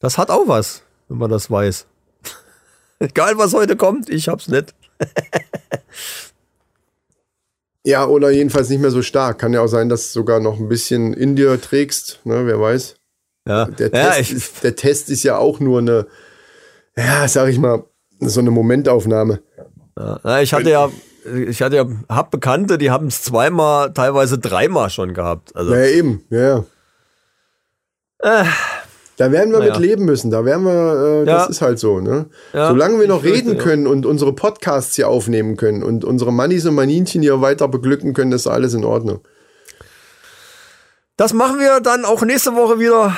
Das 0.00 0.18
hat 0.18 0.30
auch 0.30 0.48
was, 0.48 0.82
wenn 1.08 1.18
man 1.18 1.30
das 1.30 1.50
weiß. 1.50 1.86
Egal, 2.98 3.38
was 3.38 3.54
heute 3.54 3.76
kommt, 3.76 4.08
ich 4.08 4.28
hab's 4.28 4.48
nicht. 4.48 4.74
Ja, 7.84 8.06
oder 8.06 8.30
jedenfalls 8.30 8.68
nicht 8.68 8.80
mehr 8.80 8.90
so 8.90 9.02
stark. 9.02 9.40
Kann 9.40 9.52
ja 9.52 9.60
auch 9.60 9.68
sein, 9.68 9.88
dass 9.88 10.12
du 10.12 10.20
sogar 10.20 10.40
noch 10.40 10.58
ein 10.58 10.68
bisschen 10.68 11.12
in 11.12 11.34
dir 11.34 11.60
trägst, 11.60 12.20
ne? 12.24 12.46
wer 12.46 12.60
weiß. 12.60 12.94
Ja, 13.46 13.64
Der, 13.64 13.90
ja 13.92 14.10
Test, 14.10 14.20
ich, 14.20 14.32
ist, 14.32 14.62
der 14.62 14.76
Test 14.76 15.10
ist 15.10 15.24
ja 15.24 15.36
auch 15.36 15.58
nur 15.58 15.80
eine, 15.80 16.06
ja, 16.96 17.26
sag 17.26 17.48
ich 17.48 17.58
mal, 17.58 17.84
so 18.28 18.40
eine 18.40 18.50
Momentaufnahme. 18.50 19.40
ja, 19.98 20.40
ich 20.40 20.52
hatte 20.54 20.70
ja, 20.70 20.90
ich 21.48 21.62
hatte 21.62 21.76
ja, 21.76 21.86
hab 22.08 22.30
Bekannte, 22.30 22.78
die 22.78 22.90
haben 22.90 23.06
es 23.06 23.22
zweimal, 23.22 23.92
teilweise 23.92 24.38
dreimal 24.38 24.90
schon 24.90 25.14
gehabt. 25.14 25.54
Also, 25.54 25.74
Ja, 25.74 25.84
eben, 25.86 26.24
ja, 26.30 26.40
ja. 26.40 26.64
äh, 28.42 28.44
Da 29.18 29.30
werden 29.30 29.52
wir 29.52 29.58
Naja. 29.60 29.72
mit 29.74 29.80
leben 29.82 30.04
müssen. 30.06 30.30
Da 30.30 30.44
werden 30.44 30.64
wir, 30.64 31.22
äh, 31.22 31.24
das 31.26 31.44
Ja. 31.44 31.50
ist 31.50 31.60
halt 31.62 31.78
so, 31.78 32.00
ne? 32.00 32.26
Ja, 32.54 32.68
Solange 32.68 32.98
wir 32.98 33.06
noch 33.06 33.20
fürchte, 33.20 33.38
reden 33.50 33.56
ja. 33.58 33.62
können 33.62 33.86
und 33.86 34.06
unsere 34.06 34.32
Podcasts 34.32 34.96
hier 34.96 35.08
aufnehmen 35.08 35.56
können 35.56 35.82
und 35.82 36.04
unsere 36.04 36.32
Mannis 36.32 36.64
und 36.66 36.74
Maninchen 36.74 37.22
hier 37.22 37.40
weiter 37.40 37.68
beglücken 37.68 38.14
können, 38.14 38.32
ist 38.32 38.46
alles 38.46 38.74
in 38.74 38.84
Ordnung. 38.84 39.20
das 41.16 41.34
machen 41.34 41.60
wir 41.60 41.80
dann 41.80 42.04
auch 42.04 42.22
nächste 42.22 42.54
Woche 42.56 42.80
wieder, 42.80 43.14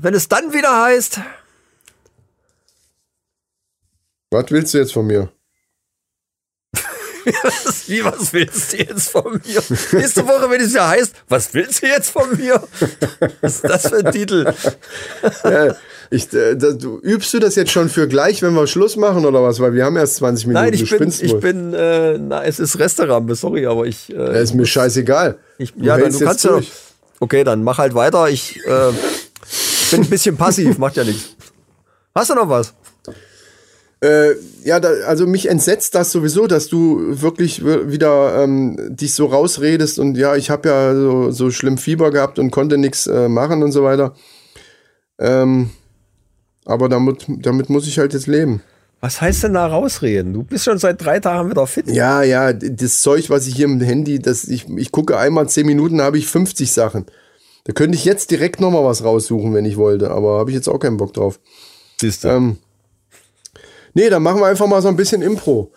wenn 0.00 0.14
es 0.14 0.28
dann 0.28 0.52
wieder 0.52 0.82
heißt. 0.84 1.18
Was 4.30 4.50
willst 4.50 4.74
du 4.74 4.78
jetzt 4.78 4.92
von 4.92 5.06
mir? 5.06 5.28
Wie, 7.86 8.04
was 8.04 8.32
willst 8.32 8.72
du 8.72 8.76
jetzt 8.78 9.10
von 9.10 9.32
mir? 9.32 9.62
Nächste 9.92 10.26
Woche, 10.26 10.48
wenn 10.48 10.60
es 10.60 10.72
ja 10.72 10.88
heißt, 10.88 11.12
was 11.28 11.52
willst 11.54 11.82
du 11.82 11.86
jetzt 11.86 12.10
von 12.10 12.36
mir? 12.36 12.62
Was 13.40 13.56
ist 13.56 13.64
das 13.64 13.88
für 13.88 14.04
ein 14.04 14.12
Titel? 14.12 14.52
Ja, 15.44 15.74
ich, 16.10 16.32
äh, 16.32 16.54
da, 16.54 16.70
du, 16.72 17.00
übst 17.00 17.34
du 17.34 17.40
das 17.40 17.56
jetzt 17.56 17.72
schon 17.72 17.88
für 17.88 18.06
gleich, 18.06 18.42
wenn 18.42 18.54
wir 18.54 18.66
Schluss 18.68 18.94
machen 18.96 19.24
oder 19.24 19.42
was? 19.42 19.58
Weil 19.58 19.74
wir 19.74 19.84
haben 19.84 19.96
erst 19.96 20.16
20 20.16 20.46
Minuten. 20.46 20.64
Nein, 20.64 20.72
du 20.72 20.84
ich 20.84 20.90
bin, 20.96 21.08
ich 21.08 21.32
wohl. 21.32 21.40
bin, 21.40 21.74
äh, 21.74 22.16
na, 22.18 22.44
es 22.44 22.60
ist 22.60 22.78
Restaurant, 22.78 23.36
sorry, 23.36 23.66
aber 23.66 23.86
ich, 23.86 24.08
Ja, 24.08 24.28
äh, 24.28 24.42
ist 24.42 24.54
mir 24.54 24.66
scheißegal. 24.66 25.38
ich 25.58 25.72
ja, 25.76 25.96
dann, 25.98 26.12
du 26.12 26.18
kannst 26.20 26.44
ja, 26.44 26.60
okay, 27.18 27.42
dann 27.42 27.64
mach 27.64 27.78
halt 27.78 27.94
weiter, 27.94 28.28
ich, 28.28 28.56
äh, 28.66 28.92
bin 29.90 30.02
ein 30.02 30.10
bisschen 30.10 30.36
passiv, 30.36 30.78
macht 30.78 30.96
ja 30.96 31.02
nichts. 31.02 31.34
Hast 32.14 32.30
du 32.30 32.34
noch 32.34 32.48
was? 32.48 32.72
Äh, 34.00 34.34
ja, 34.64 34.78
da, 34.78 34.88
also 35.06 35.26
mich 35.26 35.48
entsetzt 35.48 35.94
das 35.94 36.12
sowieso, 36.12 36.46
dass 36.46 36.68
du 36.68 37.20
wirklich 37.22 37.64
wieder 37.64 38.42
ähm, 38.42 38.76
dich 38.94 39.14
so 39.14 39.26
rausredest 39.26 39.98
und 39.98 40.18
ja, 40.18 40.36
ich 40.36 40.50
habe 40.50 40.68
ja 40.68 40.94
so, 40.94 41.30
so 41.30 41.50
schlimm 41.50 41.78
Fieber 41.78 42.10
gehabt 42.10 42.38
und 42.38 42.50
konnte 42.50 42.76
nichts 42.76 43.06
äh, 43.06 43.28
machen 43.28 43.62
und 43.62 43.72
so 43.72 43.82
weiter. 43.84 44.14
Ähm, 45.18 45.70
aber 46.66 46.88
damit, 46.88 47.24
damit 47.28 47.70
muss 47.70 47.86
ich 47.86 47.98
halt 47.98 48.12
jetzt 48.12 48.26
leben. 48.26 48.62
Was 49.00 49.20
heißt 49.20 49.44
denn 49.44 49.54
da 49.54 49.66
rausreden? 49.66 50.32
Du 50.34 50.42
bist 50.42 50.64
schon 50.64 50.78
seit 50.78 51.02
drei 51.02 51.20
Tagen 51.20 51.50
wieder 51.50 51.66
fit. 51.66 51.88
Ja, 51.88 52.22
ja, 52.22 52.52
das 52.52 53.00
Zeug, 53.00 53.30
was 53.30 53.46
ich 53.46 53.54
hier 53.54 53.66
im 53.66 53.80
Handy, 53.80 54.18
das, 54.18 54.44
ich, 54.44 54.68
ich 54.68 54.90
gucke 54.90 55.16
einmal 55.18 55.48
10 55.48 55.66
Minuten, 55.66 56.02
habe 56.02 56.18
ich 56.18 56.26
50 56.26 56.72
Sachen. 56.72 57.06
Da 57.64 57.72
könnte 57.72 57.96
ich 57.96 58.04
jetzt 58.04 58.30
direkt 58.30 58.60
nochmal 58.60 58.84
was 58.84 59.04
raussuchen, 59.04 59.54
wenn 59.54 59.64
ich 59.64 59.76
wollte, 59.76 60.10
aber 60.10 60.38
habe 60.38 60.50
ich 60.50 60.56
jetzt 60.56 60.68
auch 60.68 60.78
keinen 60.78 60.96
Bock 60.96 61.14
drauf. 61.14 61.40
Siehst 62.00 62.24
du. 62.24 62.28
Ähm, 62.28 62.56
nee, 63.96 64.10
dann 64.10 64.22
machen 64.22 64.40
wir 64.40 64.46
einfach 64.46 64.66
mal 64.66 64.82
so 64.82 64.88
ein 64.88 64.96
bisschen 64.96 65.22
Impro. 65.22 65.72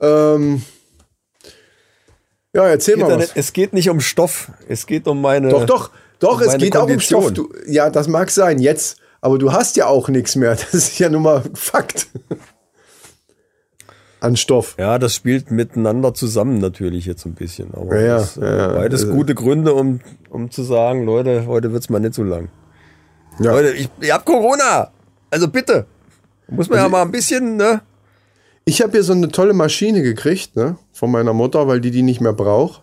Ähm, 0.00 0.62
ja, 2.54 2.66
erzähl 2.66 2.96
mal 2.96 3.18
was. 3.18 3.32
es 3.36 3.52
geht 3.52 3.72
nicht 3.74 3.90
um 3.90 4.00
Stoff, 4.00 4.50
es 4.68 4.86
geht 4.86 5.06
um 5.06 5.20
meine. 5.20 5.50
Doch, 5.50 5.66
doch, 5.66 5.90
doch, 6.18 6.40
um 6.40 6.48
es 6.48 6.56
geht 6.56 6.74
auch 6.76 6.82
um 6.84 6.88
Kondition. 6.88 7.22
Stoff. 7.22 7.32
Du, 7.34 7.48
ja, 7.70 7.90
das 7.90 8.08
mag 8.08 8.30
sein, 8.30 8.58
jetzt. 8.58 8.96
Aber 9.20 9.36
du 9.36 9.52
hast 9.52 9.76
ja 9.76 9.86
auch 9.86 10.08
nichts 10.08 10.34
mehr. 10.36 10.56
Das 10.56 10.72
ist 10.74 10.98
ja 10.98 11.10
nun 11.10 11.22
mal 11.22 11.42
Fakt. 11.54 12.08
An 14.20 14.36
Stoff. 14.36 14.74
Ja, 14.78 14.98
das 14.98 15.14
spielt 15.14 15.50
miteinander 15.50 16.12
zusammen 16.14 16.58
natürlich 16.58 17.06
jetzt 17.06 17.24
ein 17.26 17.34
bisschen. 17.34 17.72
Aber 17.74 17.98
Ja, 18.00 18.16
das, 18.18 18.36
ja, 18.36 18.56
ja. 18.56 18.68
beides 18.68 19.02
Also- 19.02 19.14
gute 19.14 19.34
Gründe, 19.34 19.74
um, 19.74 20.00
um 20.30 20.50
zu 20.50 20.62
sagen, 20.62 21.04
Leute, 21.04 21.46
heute 21.46 21.72
wird's 21.72 21.88
mal 21.90 22.00
nicht 22.00 22.14
so 22.14 22.22
lang. 22.22 22.48
Ja. 23.38 23.52
Leute, 23.52 23.72
ich, 23.72 23.88
ich 24.00 24.10
hab 24.12 24.24
Corona. 24.24 24.90
Also 25.30 25.48
bitte. 25.48 25.86
Muss 26.50 26.68
man 26.68 26.78
ja 26.78 26.88
mal 26.88 27.02
ein 27.02 27.10
bisschen, 27.10 27.56
ne? 27.56 27.82
Ich 28.64 28.82
habe 28.82 28.92
hier 28.92 29.02
so 29.02 29.12
eine 29.12 29.28
tolle 29.28 29.52
Maschine 29.52 30.02
gekriegt, 30.02 30.54
ne, 30.56 30.76
von 30.92 31.10
meiner 31.10 31.32
Mutter, 31.32 31.66
weil 31.66 31.80
die 31.80 31.90
die 31.90 32.02
nicht 32.02 32.20
mehr 32.20 32.32
braucht. 32.32 32.82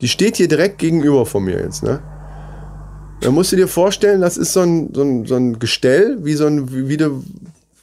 Die 0.00 0.08
steht 0.08 0.36
hier 0.36 0.48
direkt 0.48 0.78
gegenüber 0.78 1.24
von 1.26 1.44
mir 1.44 1.58
jetzt, 1.60 1.82
ne. 1.82 2.02
Da 3.20 3.30
musst 3.30 3.52
du 3.52 3.56
dir 3.56 3.68
vorstellen, 3.68 4.20
das 4.20 4.36
ist 4.36 4.52
so 4.52 4.60
ein, 4.60 4.92
so 4.92 5.02
ein, 5.02 5.24
so 5.24 5.36
ein 5.36 5.58
Gestell, 5.58 6.18
wie 6.24 6.34
so 6.34 6.46
ein, 6.46 6.70
wie, 6.72 6.88
wie 6.88 6.96
du, 6.96 7.22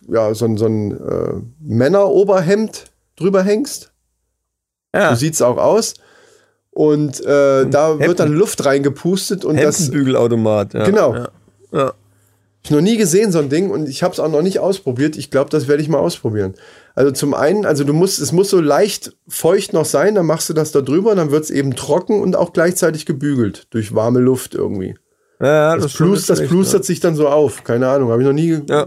ja, 0.08 0.34
so 0.36 0.46
ein, 0.46 0.58
so 0.58 0.66
ein 0.66 0.92
äh, 0.92 1.34
Männeroberhemd 1.62 2.86
drüber 3.16 3.42
hängst. 3.42 3.92
Ja. 4.94 5.12
So 5.12 5.16
sieht's 5.16 5.42
auch 5.42 5.58
aus. 5.58 5.96
Und 6.70 7.22
äh, 7.22 7.66
da 7.68 7.90
Hemden- 7.90 8.08
wird 8.08 8.20
dann 8.20 8.34
Luft 8.34 8.66
reingepustet 8.66 9.44
und 9.46 9.58
das 9.58 9.80
Hemdenbügelautomat. 9.80 10.74
Ja. 10.74 10.84
Genau. 10.84 11.16
Ja. 11.16 11.30
Ja. 11.72 11.94
Ich 12.64 12.72
noch 12.72 12.82
nie 12.82 12.98
gesehen, 12.98 13.32
so 13.32 13.40
ein 13.40 13.50
Ding, 13.50 13.72
und 13.72 13.90
ich 13.90 14.04
habe 14.04 14.14
es 14.14 14.20
auch 14.20 14.30
noch 14.30 14.42
nicht 14.42 14.60
ausprobiert. 14.60 15.18
Ich 15.18 15.32
glaube, 15.32 15.50
das 15.50 15.68
werde 15.68 15.82
ich 15.82 15.90
mal 15.90 16.00
ausprobieren. 16.00 16.54
Also 16.94 17.12
zum 17.12 17.34
einen, 17.34 17.66
also 17.66 17.84
du 17.84 17.94
musst, 17.94 18.20
es 18.20 18.32
muss 18.32 18.50
so 18.50 18.60
leicht 18.60 19.16
feucht 19.28 19.74
noch 19.74 19.86
sein, 19.86 20.16
dann 20.16 20.26
machst 20.26 20.50
du 20.50 20.54
das 20.54 20.72
da 20.72 20.82
drüber, 20.82 21.16
dann 21.16 21.32
wird 21.32 21.44
es 21.46 21.50
eben 21.50 21.76
trocken 21.76 22.22
und 22.22 22.36
auch 22.36 22.54
gleichzeitig 22.54 23.06
gebügelt 23.06 23.68
durch 23.72 23.96
warme 23.96 24.20
Luft 24.20 24.54
irgendwie. 24.54 24.96
Ja, 25.40 25.76
Das, 25.76 25.94
das 25.94 26.00
nicht 26.00 26.26
schlecht, 26.26 26.50
plustert 26.50 26.86
sich 26.86 27.00
dann 27.00 27.16
so 27.16 27.28
auf. 27.28 27.64
Keine 27.64 27.88
Ahnung, 27.88 28.12
habe 28.12 28.22
ich 28.22 28.28
noch 28.28 28.34
nie. 28.34 28.60
Ja. 28.70 28.86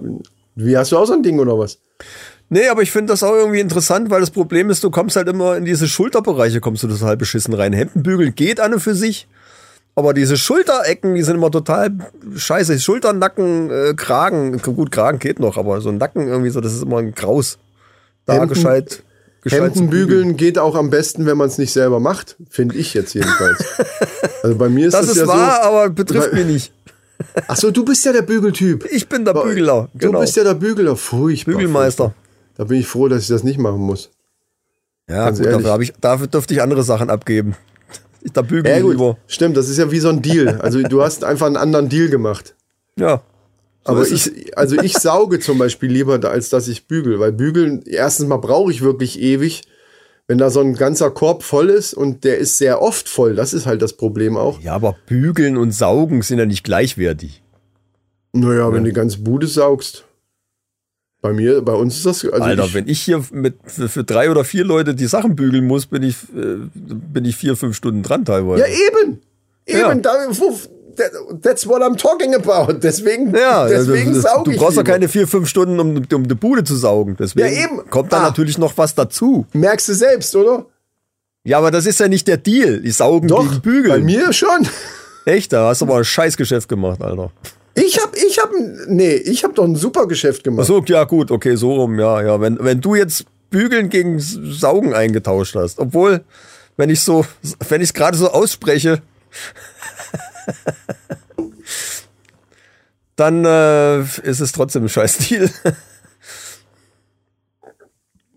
Wie 0.54 0.76
hast 0.76 0.92
du 0.92 0.98
auch 0.98 1.06
so 1.06 1.12
ein 1.12 1.24
Ding 1.24 1.40
oder 1.40 1.58
was? 1.58 1.78
Nee, 2.48 2.68
aber 2.68 2.82
ich 2.82 2.92
finde 2.92 3.12
das 3.12 3.22
auch 3.24 3.34
irgendwie 3.34 3.58
interessant, 3.58 4.10
weil 4.10 4.20
das 4.20 4.30
Problem 4.30 4.70
ist, 4.70 4.84
du 4.84 4.90
kommst 4.90 5.16
halt 5.16 5.28
immer 5.28 5.56
in 5.56 5.64
diese 5.64 5.88
Schulterbereiche, 5.88 6.60
kommst 6.60 6.82
du 6.84 6.88
total 6.88 7.16
beschissen 7.16 7.54
rein. 7.54 7.72
Hemdenbügel 7.72 8.30
geht 8.30 8.60
an 8.60 8.74
und 8.74 8.80
für 8.80 8.94
sich, 8.94 9.26
aber 9.96 10.12
diese 10.14 10.36
Schulterecken, 10.36 11.14
die 11.14 11.22
sind 11.22 11.36
immer 11.36 11.50
total 11.50 11.90
scheiße. 12.36 12.78
Schultern, 12.80 13.18
Nacken, 13.18 13.70
äh, 13.70 13.94
Kragen, 13.94 14.60
gut, 14.62 14.90
Kragen 14.90 15.18
geht 15.18 15.38
noch, 15.40 15.56
aber 15.56 15.80
so 15.80 15.88
ein 15.90 15.98
Nacken 15.98 16.26
irgendwie 16.28 16.50
so, 16.50 16.60
das 16.60 16.72
ist 16.74 16.82
immer 16.82 16.98
ein 16.98 17.14
Graus. 17.14 17.58
Da 18.26 18.34
Hemden- 18.34 18.48
gescheit, 18.48 19.02
gescheit 19.42 19.60
Hemden 19.62 19.90
bügeln 19.90 20.36
geht 20.36 20.58
auch 20.58 20.74
am 20.74 20.90
besten, 20.90 21.26
wenn 21.26 21.36
man 21.36 21.48
es 21.48 21.58
nicht 21.58 21.72
selber 21.72 22.00
macht, 22.00 22.36
finde 22.50 22.76
ich 22.76 22.94
jetzt 22.94 23.14
jedenfalls. 23.14 23.64
also 24.42 24.56
bei 24.56 24.68
mir 24.68 24.86
ist 24.88 24.94
Das 24.94 25.06
das, 25.06 25.16
ist 25.16 25.22
ja 25.22 25.28
wahr, 25.28 25.60
so. 25.62 25.68
aber 25.68 25.90
betrifft 25.90 26.32
mich 26.32 26.46
nicht. 26.46 26.72
Ach 27.46 27.56
so, 27.56 27.70
du 27.70 27.84
bist 27.84 28.04
ja 28.04 28.12
der 28.12 28.22
Bügeltyp. 28.22 28.86
Ich 28.90 29.08
bin 29.08 29.24
der 29.24 29.34
Bügler. 29.34 29.88
Du 29.94 30.08
Genau. 30.08 30.20
bist 30.20 30.36
ja 30.36 30.42
der 30.42 30.54
Bügler. 30.54 30.96
Furchtbar. 30.96 31.52
Bügelmeister. 31.54 32.12
Da 32.56 32.64
bin 32.64 32.80
ich 32.80 32.88
froh, 32.88 33.06
dass 33.08 33.22
ich 33.22 33.28
das 33.28 33.44
nicht 33.44 33.58
machen 33.58 33.78
muss. 33.80 34.10
Ja, 35.08 35.26
Ganz 35.26 35.38
gut, 35.38 35.46
ehrlich. 35.46 35.64
dafür, 35.66 35.82
ich, 35.82 35.92
dafür 36.00 36.26
dürfte 36.26 36.54
ich 36.54 36.62
andere 36.62 36.82
Sachen 36.82 37.10
abgeben. 37.10 37.54
Da 38.32 38.42
bügel 38.42 38.70
Ja, 38.70 38.78
ich 38.78 38.84
lieber. 38.84 39.18
Stimmt, 39.26 39.56
das 39.56 39.68
ist 39.68 39.78
ja 39.78 39.90
wie 39.90 40.00
so 40.00 40.08
ein 40.08 40.22
Deal. 40.22 40.60
Also 40.60 40.82
du 40.82 41.02
hast 41.02 41.24
einfach 41.24 41.46
einen 41.46 41.56
anderen 41.56 41.88
Deal 41.88 42.08
gemacht. 42.08 42.54
Ja. 42.98 43.22
So 43.84 43.92
Aber 43.92 44.06
ich, 44.06 44.56
also 44.56 44.80
ich 44.80 44.94
sauge 44.98 45.40
zum 45.40 45.58
Beispiel 45.58 45.90
lieber, 45.90 46.18
als 46.28 46.48
dass 46.48 46.68
ich 46.68 46.86
bügel. 46.86 47.20
Weil 47.20 47.32
bügeln, 47.32 47.82
erstens 47.84 48.26
mal 48.26 48.38
brauche 48.38 48.72
ich 48.72 48.82
wirklich 48.82 49.20
ewig. 49.20 49.62
Wenn 50.26 50.38
da 50.38 50.48
so 50.48 50.60
ein 50.60 50.74
ganzer 50.74 51.10
Korb 51.10 51.42
voll 51.42 51.68
ist 51.68 51.92
und 51.92 52.24
der 52.24 52.38
ist 52.38 52.56
sehr 52.56 52.80
oft 52.80 53.10
voll, 53.10 53.34
das 53.34 53.52
ist 53.52 53.66
halt 53.66 53.82
das 53.82 53.92
Problem 53.92 54.38
auch. 54.38 54.58
Ja, 54.62 54.72
aber 54.74 54.96
bügeln 55.06 55.58
und 55.58 55.72
saugen 55.72 56.22
sind 56.22 56.38
ja 56.38 56.46
nicht 56.46 56.64
gleichwertig. 56.64 57.42
Naja, 58.32 58.72
wenn 58.72 58.84
du 58.84 58.90
die 58.90 58.94
ganze 58.94 59.18
Bude 59.18 59.46
saugst. 59.46 60.04
Bei 61.24 61.32
mir, 61.32 61.62
bei 61.62 61.72
uns 61.72 61.96
ist 61.96 62.04
das. 62.04 62.22
Also 62.26 62.44
Alter, 62.44 62.64
ich, 62.66 62.74
wenn 62.74 62.86
ich 62.86 63.00
hier 63.00 63.24
mit, 63.32 63.54
für, 63.64 63.88
für 63.88 64.04
drei 64.04 64.30
oder 64.30 64.44
vier 64.44 64.62
Leute 64.62 64.94
die 64.94 65.06
Sachen 65.06 65.34
bügeln 65.34 65.66
muss, 65.66 65.86
bin 65.86 66.02
ich, 66.02 66.16
äh, 66.36 66.56
bin 66.74 67.24
ich 67.24 67.34
vier, 67.34 67.56
fünf 67.56 67.74
Stunden 67.76 68.02
dran 68.02 68.26
teilweise. 68.26 68.60
ja, 68.62 68.68
eben! 68.68 69.22
Eben, 69.64 69.78
Ja. 69.80 69.94
da, 69.94 70.10
wo, 70.32 70.54
that, 70.96 71.12
that's 71.42 71.66
what 71.66 71.80
I'm 71.80 71.96
talking 71.96 72.34
about. 72.34 72.74
Deswegen, 72.74 73.34
Ja, 73.34 73.66
deswegen 73.66 74.08
also, 74.10 74.20
das- 74.20 74.30
sauge 74.32 74.44
du 74.44 74.50
ich. 74.50 74.58
brauchst 74.58 74.76
ja 74.76 74.82
keine 74.82 75.08
vier, 75.08 75.26
fünf 75.26 75.48
Stunden, 75.48 75.80
um, 75.80 76.02
um 76.12 76.28
die 76.28 76.34
Bude 76.34 76.62
zu 76.62 76.76
saugen. 76.76 77.16
Deswegen 77.18 77.46
Ja, 77.56 77.64
eben. 77.64 77.88
kommt 77.88 78.12
da 78.12 78.18
Ah. 78.18 78.22
natürlich 78.24 78.58
noch 78.58 78.76
was 78.76 78.94
dazu. 78.94 79.46
Merkst 79.54 79.88
du 79.88 79.94
selbst, 79.94 80.36
oder? 80.36 80.66
Ja, 81.42 81.56
aber 81.56 81.70
das 81.70 81.86
ist 81.86 82.00
ja 82.00 82.08
nicht 82.08 82.28
der 82.28 82.36
Deal. 82.36 82.80
Die 82.82 82.90
saugen 82.90 83.28
Doch, 83.28 83.48
gegen 83.48 83.62
Bügeln. 83.62 83.88
bei 83.88 83.98
mir 84.00 84.30
schon. 84.34 84.68
Echt, 85.24 85.54
da 85.54 85.68
hast 85.68 85.80
du 85.80 85.86
aber 85.86 85.96
ein 85.96 86.04
Scheißgeschäft 86.04 86.68
gemacht, 86.68 87.00
Alter. 87.00 87.30
Ich 87.94 88.02
hab, 88.02 88.16
ich 88.16 88.38
hab, 88.40 88.50
nee, 88.88 89.14
ich 89.14 89.44
hab 89.44 89.54
doch 89.54 89.62
ein 89.62 89.76
super 89.76 90.08
Geschäft 90.08 90.42
gemacht. 90.42 90.64
Ach 90.64 90.66
so, 90.66 90.82
ja 90.84 91.04
gut, 91.04 91.30
okay, 91.30 91.54
so 91.54 91.74
rum, 91.74 92.00
ja, 92.00 92.22
ja. 92.22 92.40
Wenn, 92.40 92.58
wenn 92.60 92.80
du 92.80 92.96
jetzt 92.96 93.24
Bügeln 93.50 93.88
gegen 93.88 94.18
Saugen 94.18 94.94
eingetauscht 94.94 95.54
hast, 95.54 95.78
obwohl, 95.78 96.24
wenn 96.76 96.90
ich 96.90 97.02
so, 97.02 97.24
wenn 97.68 97.80
ich 97.80 97.90
es 97.90 97.94
gerade 97.94 98.18
so 98.18 98.30
ausspreche, 98.30 99.00
dann 103.16 103.44
äh, 103.44 104.00
ist 104.00 104.40
es 104.40 104.50
trotzdem 104.50 104.84
ein 104.84 104.88
Scheiß-Deal. 104.88 105.50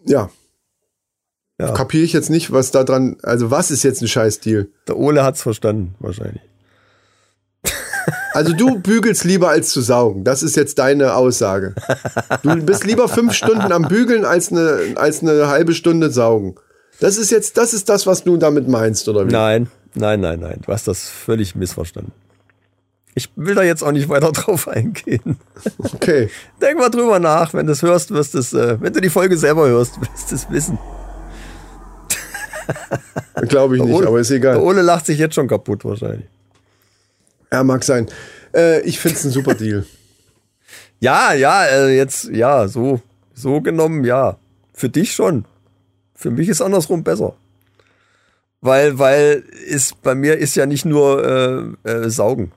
Ja. 0.10 0.30
Ja. 1.60 1.74
Kapiere 1.74 2.06
ich 2.06 2.14
jetzt 2.14 2.30
nicht, 2.30 2.54
was 2.54 2.72
da 2.72 2.86
dran, 2.86 3.18
also 3.24 3.52
was 3.52 3.72
ist 3.72 3.84
jetzt 3.84 4.02
ein 4.02 4.08
Scheiß-Deal? 4.08 4.70
Der 4.88 4.96
Ole 4.96 5.22
hat's 5.22 5.42
verstanden, 5.42 5.96
wahrscheinlich. 6.00 6.42
Also 8.38 8.54
du 8.54 8.78
bügelst 8.80 9.24
lieber 9.24 9.50
als 9.50 9.70
zu 9.70 9.82
saugen. 9.82 10.24
Das 10.24 10.44
ist 10.44 10.56
jetzt 10.56 10.78
deine 10.78 11.16
Aussage. 11.16 11.74
Du 12.44 12.56
bist 12.58 12.84
lieber 12.86 13.08
fünf 13.08 13.34
Stunden 13.34 13.72
am 13.72 13.88
Bügeln 13.88 14.26
als 14.26 14.52
eine, 14.52 14.78
als 14.96 15.22
eine 15.24 15.48
halbe 15.48 15.74
Stunde 15.74 16.12
saugen. 16.12 16.54
Das 17.00 17.18
ist 17.18 17.32
jetzt, 17.32 17.58
das 17.58 17.74
ist 17.74 17.90
das, 17.90 18.06
was 18.06 18.24
du 18.24 18.38
damit 18.38 18.68
meinst, 18.68 19.10
oder 19.10 19.28
wie? 19.28 19.32
Nein, 19.32 19.70
nein, 19.96 20.20
nein, 20.20 20.40
nein. 20.40 20.60
Du 20.64 20.72
hast 20.72 20.88
das 20.88 21.10
völlig 21.10 21.56
missverstanden. 21.56 22.12
Ich 23.16 23.30
will 23.36 23.56
da 23.56 23.64
jetzt 23.64 23.82
auch 23.84 23.92
nicht 23.92 24.08
weiter 24.08 24.32
drauf 24.34 24.68
eingehen. 24.68 25.38
Okay. 25.96 26.30
Denk 26.62 26.78
mal 26.78 26.90
drüber 26.90 27.18
nach. 27.20 27.56
Wenn 27.56 27.66
du 27.66 27.72
es 27.72 27.82
hörst, 27.82 28.12
wirst 28.12 28.36
du 28.36 28.38
es, 28.38 28.54
äh, 28.54 28.80
wenn 28.80 28.94
du 28.94 29.02
die 29.02 29.10
Folge 29.10 29.36
selber 29.36 29.68
hörst, 29.68 30.00
wirst 30.02 30.30
du 30.30 30.36
es 30.36 30.48
wissen. 30.52 30.78
Glaube 33.48 33.78
ich 33.78 33.84
nicht, 33.84 33.96
Ole- 33.96 34.08
aber 34.08 34.20
ist 34.20 34.30
Der 34.30 34.38
egal. 34.38 34.58
Ole 34.58 34.84
lacht 34.84 35.08
sich 35.08 35.18
jetzt 35.18 35.34
schon 35.34 35.48
kaputt 35.48 35.84
wahrscheinlich. 35.86 36.28
Ja, 37.52 37.64
mag 37.64 37.84
sein. 37.84 38.08
Äh, 38.54 38.82
ich 38.82 39.00
find's 39.00 39.24
ein 39.24 39.32
super 39.32 39.56
Deal. 39.56 39.86
Ja, 41.00 41.32
ja, 41.32 41.64
äh, 41.64 41.96
jetzt, 41.96 42.24
ja, 42.30 42.68
so, 42.68 43.02
so 43.36 43.62
genommen, 43.62 44.04
ja. 44.04 44.40
Für 44.74 44.90
dich 44.90 45.12
schon. 45.12 45.46
Für 46.16 46.32
mich 46.32 46.50
ist 46.50 46.60
andersrum 46.60 47.04
besser. 47.04 47.36
Weil, 48.62 48.98
weil 48.98 49.44
ist, 49.68 50.02
bei 50.02 50.16
mir 50.16 50.40
ist 50.40 50.56
ja 50.56 50.66
nicht 50.66 50.86
nur 50.86 51.78
äh, 51.86 51.88
äh, 51.88 52.10
Saugen. 52.10 52.52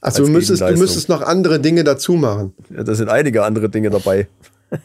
Also 0.00 0.24
du 0.24 0.30
müsstest, 0.30 0.62
du 0.62 0.76
müsstest 0.76 1.08
noch 1.08 1.22
andere 1.22 1.58
Dinge 1.58 1.82
dazu 1.82 2.12
machen. 2.12 2.54
Ja, 2.70 2.84
da 2.84 2.94
sind 2.94 3.08
einige 3.08 3.42
andere 3.42 3.68
Dinge 3.68 3.90
dabei. 3.90 4.28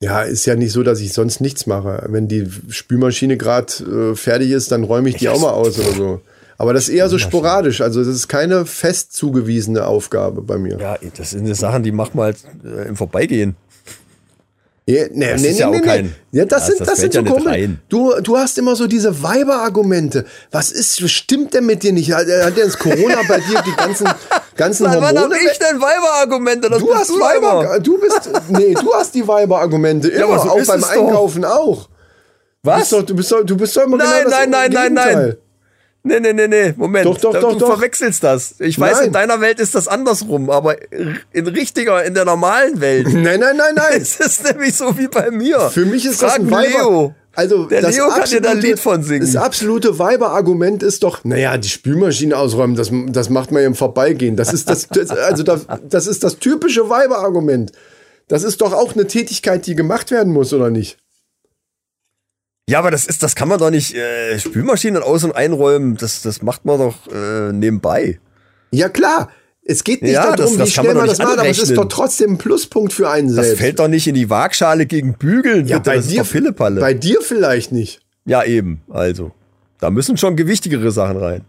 Ja, 0.00 0.20
ist 0.20 0.44
ja 0.44 0.54
nicht 0.54 0.72
so, 0.72 0.82
dass 0.82 1.00
ich 1.00 1.14
sonst 1.14 1.40
nichts 1.40 1.66
mache. 1.66 2.04
Wenn 2.08 2.28
die 2.28 2.46
Spülmaschine 2.68 3.38
gerade 3.38 4.12
äh, 4.12 4.14
fertig 4.14 4.50
ist, 4.50 4.70
dann 4.70 4.84
räume 4.84 5.08
ich 5.08 5.16
die 5.16 5.30
auch 5.30 5.40
mal 5.40 5.52
aus 5.52 5.78
oder 5.78 5.92
so. 5.92 6.20
Aber 6.58 6.72
das 6.72 6.88
ist 6.88 6.94
eher 6.94 7.08
so 7.08 7.18
sporadisch. 7.18 7.80
Also 7.80 8.00
das 8.04 8.14
ist 8.14 8.28
keine 8.28 8.64
fest 8.66 9.12
zugewiesene 9.14 9.86
Aufgabe 9.86 10.40
bei 10.42 10.56
mir. 10.58 10.78
Ja, 10.80 10.96
das 11.16 11.30
sind 11.30 11.44
die 11.46 11.54
Sachen, 11.54 11.82
die 11.82 11.92
macht 11.92 12.14
man 12.14 12.26
halt 12.26 12.36
äh, 12.64 12.88
im 12.88 12.96
Vorbeigehen. 12.96 13.56
Ja, 14.86 15.04
nee, 15.10 15.30
Das 15.32 15.40
nee, 15.40 15.48
ist 15.48 15.58
ja 15.58 15.70
nee, 15.70 15.76
auch 15.78 15.80
nee, 15.80 15.86
kein- 15.86 16.14
nee. 16.30 16.38
Ja, 16.40 16.44
das 16.44 16.58
das- 16.58 16.66
sind, 16.66 16.80
das 16.80 16.88
das 16.88 16.98
sind 16.98 17.14
so 17.14 17.48
ja. 17.50 17.68
Du, 17.88 18.12
du 18.22 18.36
hast 18.36 18.58
immer 18.58 18.76
so 18.76 18.86
diese 18.86 19.22
Weiber-Argumente. 19.22 20.26
Was 20.50 20.70
ist, 20.70 21.02
was 21.02 21.10
stimmt 21.10 21.54
denn 21.54 21.64
mit 21.64 21.82
dir 21.82 21.92
nicht? 21.94 22.12
Hat, 22.12 22.26
hat 22.26 22.54
denn 22.56 22.66
das 22.66 22.78
Corona 22.78 23.20
bei 23.26 23.38
dir 23.38 23.62
die 23.66 23.72
ganzen, 23.76 24.06
ganzen 24.56 24.84
Wann 24.84 24.96
wann 25.00 25.16
hab 25.16 25.22
Hormone? 25.22 25.36
ich 25.50 25.58
denn 25.58 25.80
Weiberargumente? 25.80 26.68
Das 26.68 26.80
Du 26.80 26.94
hast 26.94 27.08
doch 27.08 27.18
Weiber, 27.18 27.80
du 27.80 27.98
bist, 27.98 28.28
nee, 28.50 28.74
du 28.74 28.92
hast 28.92 29.14
die 29.14 29.26
Weiber-Argumente 29.26 30.08
immer, 30.08 30.24
aber 30.34 30.38
so 30.42 30.50
auch 30.50 30.66
beim 30.66 30.80
es 30.80 30.86
doch. 30.86 30.90
Einkaufen 30.90 31.44
auch. 31.46 31.88
Du 32.62 32.70
Was? 32.70 32.80
bist, 32.80 32.92
doch, 32.92 33.02
du, 33.04 33.14
bist 33.16 33.32
doch, 33.32 33.42
du 33.42 33.56
bist 33.56 33.74
doch 33.76 33.84
immer 33.84 33.96
Nein, 33.96 34.06
genau 34.24 34.30
das 34.30 34.38
nein, 34.48 34.50
nein, 34.50 34.72
nein, 34.72 34.94
nein. 34.94 35.36
Nee, 36.06 36.20
nee, 36.20 36.34
nee, 36.34 36.46
nee, 36.48 36.74
Moment. 36.76 37.06
Doch, 37.06 37.16
doch, 37.18 37.32
Da- 37.32 37.40
doch, 37.40 37.52
du 37.54 37.60
doch. 37.60 37.72
verwechselst 37.72 38.22
das. 38.22 38.56
Ich 38.58 38.78
weiß, 38.78 38.98
Nein. 38.98 39.06
in 39.06 39.12
deiner 39.14 39.40
Welt 39.40 39.58
ist 39.58 39.74
das 39.74 39.88
andersrum, 39.88 40.50
aber 40.50 40.76
in 41.32 41.46
richtiger, 41.46 42.04
in 42.04 42.12
der 42.12 42.26
normalen 42.26 42.78
Welt 42.82 43.06
Nein, 43.12 43.40
nein, 43.40 43.56
nein, 43.56 43.74
nein. 43.74 43.92
ist 44.00 44.20
es 44.20 44.42
nämlich 44.42 44.76
so 44.76 44.98
wie 44.98 45.08
bei 45.08 45.30
mir. 45.30 45.58
Für 45.70 45.86
mich 45.86 46.04
ist 46.04 46.20
Frag 46.20 46.28
das 46.28 46.38
ein 46.40 46.50
Weiber. 46.50 46.68
Leo. 46.68 47.14
Also 47.36 47.64
Der 47.64 47.80
das 47.80 47.96
Leo 47.96 48.08
kann 48.10 48.28
dir 48.28 48.40
da 48.42 48.50
ein 48.50 48.60
Lied 48.60 48.78
von 48.78 49.02
singen. 49.02 49.22
Das 49.22 49.34
absolute 49.34 49.98
Weiber-Argument 49.98 50.82
ist 50.82 51.02
doch, 51.02 51.24
naja, 51.24 51.56
die 51.56 51.68
Spülmaschine 51.70 52.36
ausräumen, 52.36 52.76
das, 52.76 52.90
das 53.08 53.30
macht 53.30 53.50
man 53.50 53.62
ja 53.62 53.66
im 53.66 53.74
Vorbeigehen. 53.74 54.36
Das 54.36 54.52
ist 54.52 54.68
das, 54.70 54.86
das 54.88 55.10
also 55.10 55.42
das, 55.42 55.66
das 55.88 56.06
ist 56.06 56.22
das 56.22 56.38
typische 56.38 56.88
Weiber-Argument. 56.90 57.72
Das 58.28 58.44
ist 58.44 58.60
doch 58.60 58.72
auch 58.72 58.92
eine 58.92 59.06
Tätigkeit, 59.06 59.66
die 59.66 59.74
gemacht 59.74 60.10
werden 60.10 60.32
muss, 60.32 60.52
oder 60.52 60.70
nicht? 60.70 60.98
Ja, 62.68 62.78
aber 62.78 62.90
das 62.90 63.04
ist, 63.06 63.22
das 63.22 63.34
kann 63.34 63.48
man 63.48 63.58
doch 63.58 63.70
nicht 63.70 63.94
äh, 63.94 64.38
Spülmaschinen 64.38 65.02
aus- 65.02 65.24
und 65.24 65.32
einräumen. 65.36 65.96
Das, 65.96 66.22
das 66.22 66.40
macht 66.42 66.64
man 66.64 66.78
doch 66.78 66.94
äh, 67.12 67.52
nebenbei. 67.52 68.20
Ja, 68.70 68.88
klar. 68.88 69.30
Es 69.66 69.82
geht 69.84 70.02
nicht 70.02 70.12
Ja, 70.12 70.28
das- 70.28 70.36
darum, 70.36 70.58
das 70.58 70.68
wie 70.68 70.72
schnell 70.72 70.94
man 70.94 71.06
das 71.06 71.18
macht, 71.18 71.38
aber 71.38 71.48
es 71.48 71.58
ist 71.58 71.76
doch 71.76 71.86
trotzdem 71.88 72.32
ein 72.32 72.38
Pluspunkt 72.38 72.92
für 72.92 73.08
einen 73.10 73.28
Das 73.34 73.46
selbst. 73.46 73.60
fällt 73.60 73.78
doch 73.78 73.88
nicht 73.88 74.06
in 74.06 74.14
die 74.14 74.28
Waagschale 74.30 74.86
gegen 74.86 75.14
Bügeln. 75.14 75.66
ja, 75.66 75.78
bitte. 75.78 75.90
bei 75.90 75.96
das 75.96 76.06
dir, 76.08 76.24
Pillepalle. 76.24 76.80
bei 76.80 76.92
dir 76.94 77.20
vielleicht 77.22 77.72
nicht. 77.72 78.00
ja, 78.24 78.42
eben. 78.44 78.82
Also. 78.90 79.32
Da 79.80 79.90
müssen 79.90 80.16
schon 80.16 80.36
gewichtigere 80.36 80.90
Sachen 80.90 81.16
rein. 81.18 81.44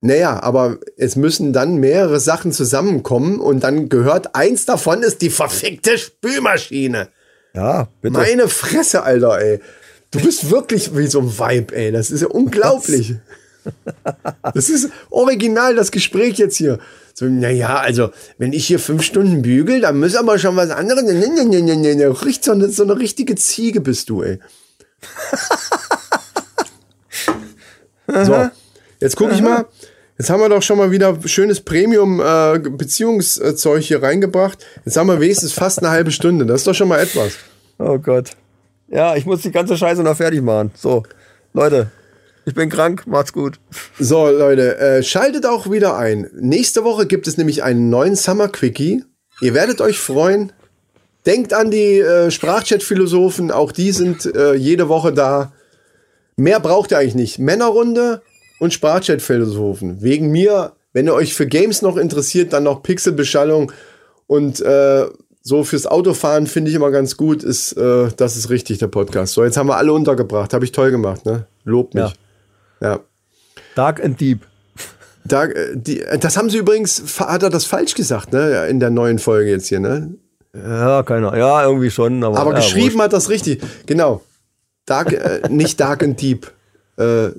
Naja, 0.00 0.42
aber 0.42 0.78
es 0.96 1.14
müssen 1.16 1.52
dann 1.52 1.76
mehrere 1.76 2.18
Sachen 2.18 2.50
zusammenkommen 2.52 3.38
und 3.38 3.60
dann 3.62 3.88
gehört 3.88 4.34
eins 4.34 4.64
davon 4.64 5.02
ist 5.02 5.22
die 5.22 5.30
verfickte 5.30 5.96
Spülmaschine. 5.96 7.08
Ja, 7.54 7.88
bitte. 8.00 8.18
Meine 8.18 8.48
Fresse, 8.48 9.02
Alter, 9.02 9.38
ey. 9.40 9.60
Du 10.10 10.20
bist 10.20 10.50
wirklich 10.50 10.96
wie 10.96 11.06
so 11.06 11.20
ein 11.20 11.38
Vibe, 11.38 11.74
ey. 11.74 11.92
Das 11.92 12.10
ist 12.10 12.22
ja 12.22 12.28
unglaublich. 12.28 13.16
Das 14.54 14.68
ist 14.68 14.90
original, 15.10 15.76
das 15.76 15.92
Gespräch 15.92 16.36
jetzt 16.36 16.56
hier. 16.56 16.80
So, 17.14 17.26
naja, 17.26 17.76
also, 17.76 18.10
wenn 18.36 18.52
ich 18.52 18.66
hier 18.66 18.80
fünf 18.80 19.04
Stunden 19.04 19.42
bügel, 19.42 19.80
dann 19.80 20.00
muss 20.00 20.16
aber 20.16 20.36
schon 20.40 20.56
was 20.56 20.70
anderes. 20.70 21.04
Nee, 21.04 21.12
nee, 21.12 21.44
nee, 21.44 21.60
nee, 21.62 21.76
nee, 21.76 21.94
nee. 21.94 22.32
So 22.40 22.50
eine, 22.50 22.68
so 22.70 22.82
eine 22.82 22.98
richtige 22.98 23.36
Ziege 23.36 23.80
bist 23.80 24.10
du, 24.10 24.22
ey. 24.22 24.40
So, 28.24 28.50
jetzt 29.00 29.16
gucke 29.16 29.32
ich 29.32 29.40
mal. 29.40 29.66
Jetzt 30.18 30.30
haben 30.30 30.40
wir 30.40 30.48
doch 30.48 30.62
schon 30.62 30.78
mal 30.78 30.90
wieder 30.90 31.18
schönes 31.24 31.60
Premium-Beziehungszeug 31.60 33.82
hier 33.82 34.02
reingebracht. 34.02 34.64
Jetzt 34.84 34.96
haben 34.96 35.08
wir 35.08 35.20
wenigstens 35.20 35.52
fast 35.52 35.80
eine 35.80 35.90
halbe 35.90 36.10
Stunde. 36.10 36.46
Das 36.46 36.60
ist 36.60 36.66
doch 36.66 36.74
schon 36.74 36.88
mal 36.88 37.00
etwas. 37.00 37.34
Oh 37.78 37.98
Gott. 37.98 38.30
Ja, 38.88 39.16
ich 39.16 39.24
muss 39.24 39.40
die 39.42 39.50
ganze 39.50 39.76
Scheiße 39.76 40.02
noch 40.02 40.16
fertig 40.16 40.42
machen. 40.42 40.70
So, 40.76 41.04
Leute, 41.54 41.90
ich 42.44 42.54
bin 42.54 42.68
krank, 42.68 43.06
macht's 43.06 43.32
gut. 43.32 43.58
So, 43.98 44.28
Leute, 44.28 44.78
äh, 44.78 45.02
schaltet 45.02 45.46
auch 45.46 45.70
wieder 45.70 45.96
ein. 45.96 46.28
Nächste 46.34 46.84
Woche 46.84 47.06
gibt 47.06 47.26
es 47.26 47.38
nämlich 47.38 47.62
einen 47.62 47.88
neuen 47.88 48.16
Summer 48.16 48.48
Quickie. 48.48 49.04
Ihr 49.40 49.54
werdet 49.54 49.80
euch 49.80 49.98
freuen. 49.98 50.52
Denkt 51.24 51.54
an 51.54 51.70
die 51.70 52.00
äh, 52.00 52.30
Sprachchat-Philosophen, 52.30 53.50
auch 53.52 53.72
die 53.72 53.92
sind 53.92 54.26
äh, 54.34 54.54
jede 54.54 54.88
Woche 54.88 55.12
da. 55.12 55.52
Mehr 56.36 56.60
braucht 56.60 56.90
ihr 56.90 56.98
eigentlich 56.98 57.14
nicht. 57.14 57.38
Männerrunde 57.38 58.22
und 58.62 58.72
Sprachchat-Philosophen. 58.72 60.02
Wegen 60.02 60.30
mir, 60.30 60.74
wenn 60.92 61.06
ihr 61.06 61.14
euch 61.14 61.34
für 61.34 61.48
Games 61.48 61.82
noch 61.82 61.96
interessiert, 61.96 62.52
dann 62.52 62.62
noch 62.62 62.84
Pixelbeschallung 62.84 63.72
und 64.28 64.60
äh, 64.60 65.06
so 65.42 65.64
fürs 65.64 65.88
Autofahren 65.88 66.46
finde 66.46 66.70
ich 66.70 66.76
immer 66.76 66.92
ganz 66.92 67.16
gut, 67.16 67.42
ist, 67.42 67.72
äh, 67.72 68.10
das 68.16 68.36
ist 68.36 68.50
richtig, 68.50 68.78
der 68.78 68.86
Podcast. 68.86 69.32
So, 69.32 69.42
jetzt 69.42 69.56
haben 69.56 69.66
wir 69.66 69.78
alle 69.78 69.92
untergebracht. 69.92 70.54
Habe 70.54 70.64
ich 70.64 70.70
toll 70.70 70.92
gemacht, 70.92 71.26
ne? 71.26 71.46
Lob 71.64 71.92
mich. 71.94 72.14
ja. 72.80 73.00
Dark 73.74 74.04
and 74.04 74.20
Deep. 74.20 74.46
Da, 75.24 75.46
äh, 75.46 75.76
die, 75.76 76.02
äh, 76.02 76.18
das 76.18 76.36
haben 76.36 76.48
sie 76.48 76.58
übrigens, 76.58 77.18
hat 77.18 77.42
er 77.42 77.50
das 77.50 77.64
falsch 77.64 77.94
gesagt, 77.94 78.32
ne? 78.32 78.68
In 78.68 78.78
der 78.78 78.90
neuen 78.90 79.18
Folge 79.18 79.50
jetzt 79.50 79.66
hier, 79.66 79.80
ne? 79.80 80.14
Ja, 80.54 81.02
keiner. 81.02 81.36
Ja, 81.36 81.64
irgendwie 81.64 81.90
schon. 81.90 82.22
Aber, 82.22 82.38
Aber 82.38 82.52
ja, 82.52 82.58
geschrieben 82.58 83.02
hat 83.02 83.12
das 83.12 83.28
richtig. 83.28 83.60
Genau. 83.86 84.22
Dark, 84.86 85.12
äh, 85.12 85.48
nicht 85.48 85.80
Dark 85.80 86.04
and 86.04 86.22
Deep. 86.22 86.52
Äh, 86.96 87.30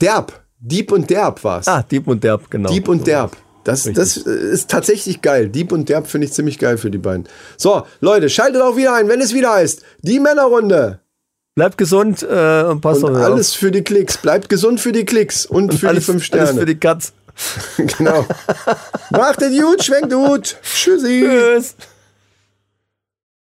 derb. 0.00 0.42
Dieb 0.58 0.90
und 0.90 1.08
Derb 1.10 1.44
war's. 1.44 1.68
Ah, 1.68 1.82
Deep 1.82 2.08
und 2.08 2.24
Derb, 2.24 2.50
genau. 2.50 2.70
Dieb 2.70 2.88
und 2.88 3.06
Derb. 3.06 3.36
Das, 3.64 3.82
das 3.92 4.16
äh, 4.26 4.30
ist 4.30 4.70
tatsächlich 4.70 5.22
geil. 5.22 5.48
Dieb 5.48 5.72
und 5.72 5.88
Derb 5.88 6.06
finde 6.06 6.26
ich 6.26 6.32
ziemlich 6.32 6.58
geil 6.58 6.78
für 6.78 6.90
die 6.90 6.98
beiden. 6.98 7.28
So, 7.56 7.84
Leute, 8.00 8.30
schaltet 8.30 8.62
auch 8.62 8.76
wieder 8.76 8.94
ein, 8.94 9.08
wenn 9.08 9.20
es 9.20 9.34
wieder 9.34 9.52
heißt. 9.52 9.82
Die 10.02 10.20
Männerrunde. 10.20 11.00
Bleibt 11.56 11.78
gesund 11.78 12.22
äh, 12.22 12.62
und 12.62 12.80
passt 12.80 13.02
Und 13.02 13.16
auf. 13.16 13.22
alles 13.22 13.54
für 13.54 13.70
die 13.70 13.82
Klicks. 13.82 14.18
Bleibt 14.18 14.48
gesund 14.48 14.78
für 14.80 14.92
die 14.92 15.04
Klicks 15.04 15.46
und 15.46 15.74
für 15.74 15.88
alles, 15.88 16.04
die 16.04 16.12
fünf 16.12 16.24
Sterne. 16.24 16.48
Alles 16.48 16.58
für 16.58 16.66
die 16.66 16.78
Katz. 16.78 17.12
genau. 17.98 18.24
Macht 19.10 19.42
es 19.42 19.60
gut, 19.60 19.82
schwenkt 19.82 20.12
gut. 20.12 20.56
Tschüssi. 20.62 21.24
Tschüss. 21.26 21.74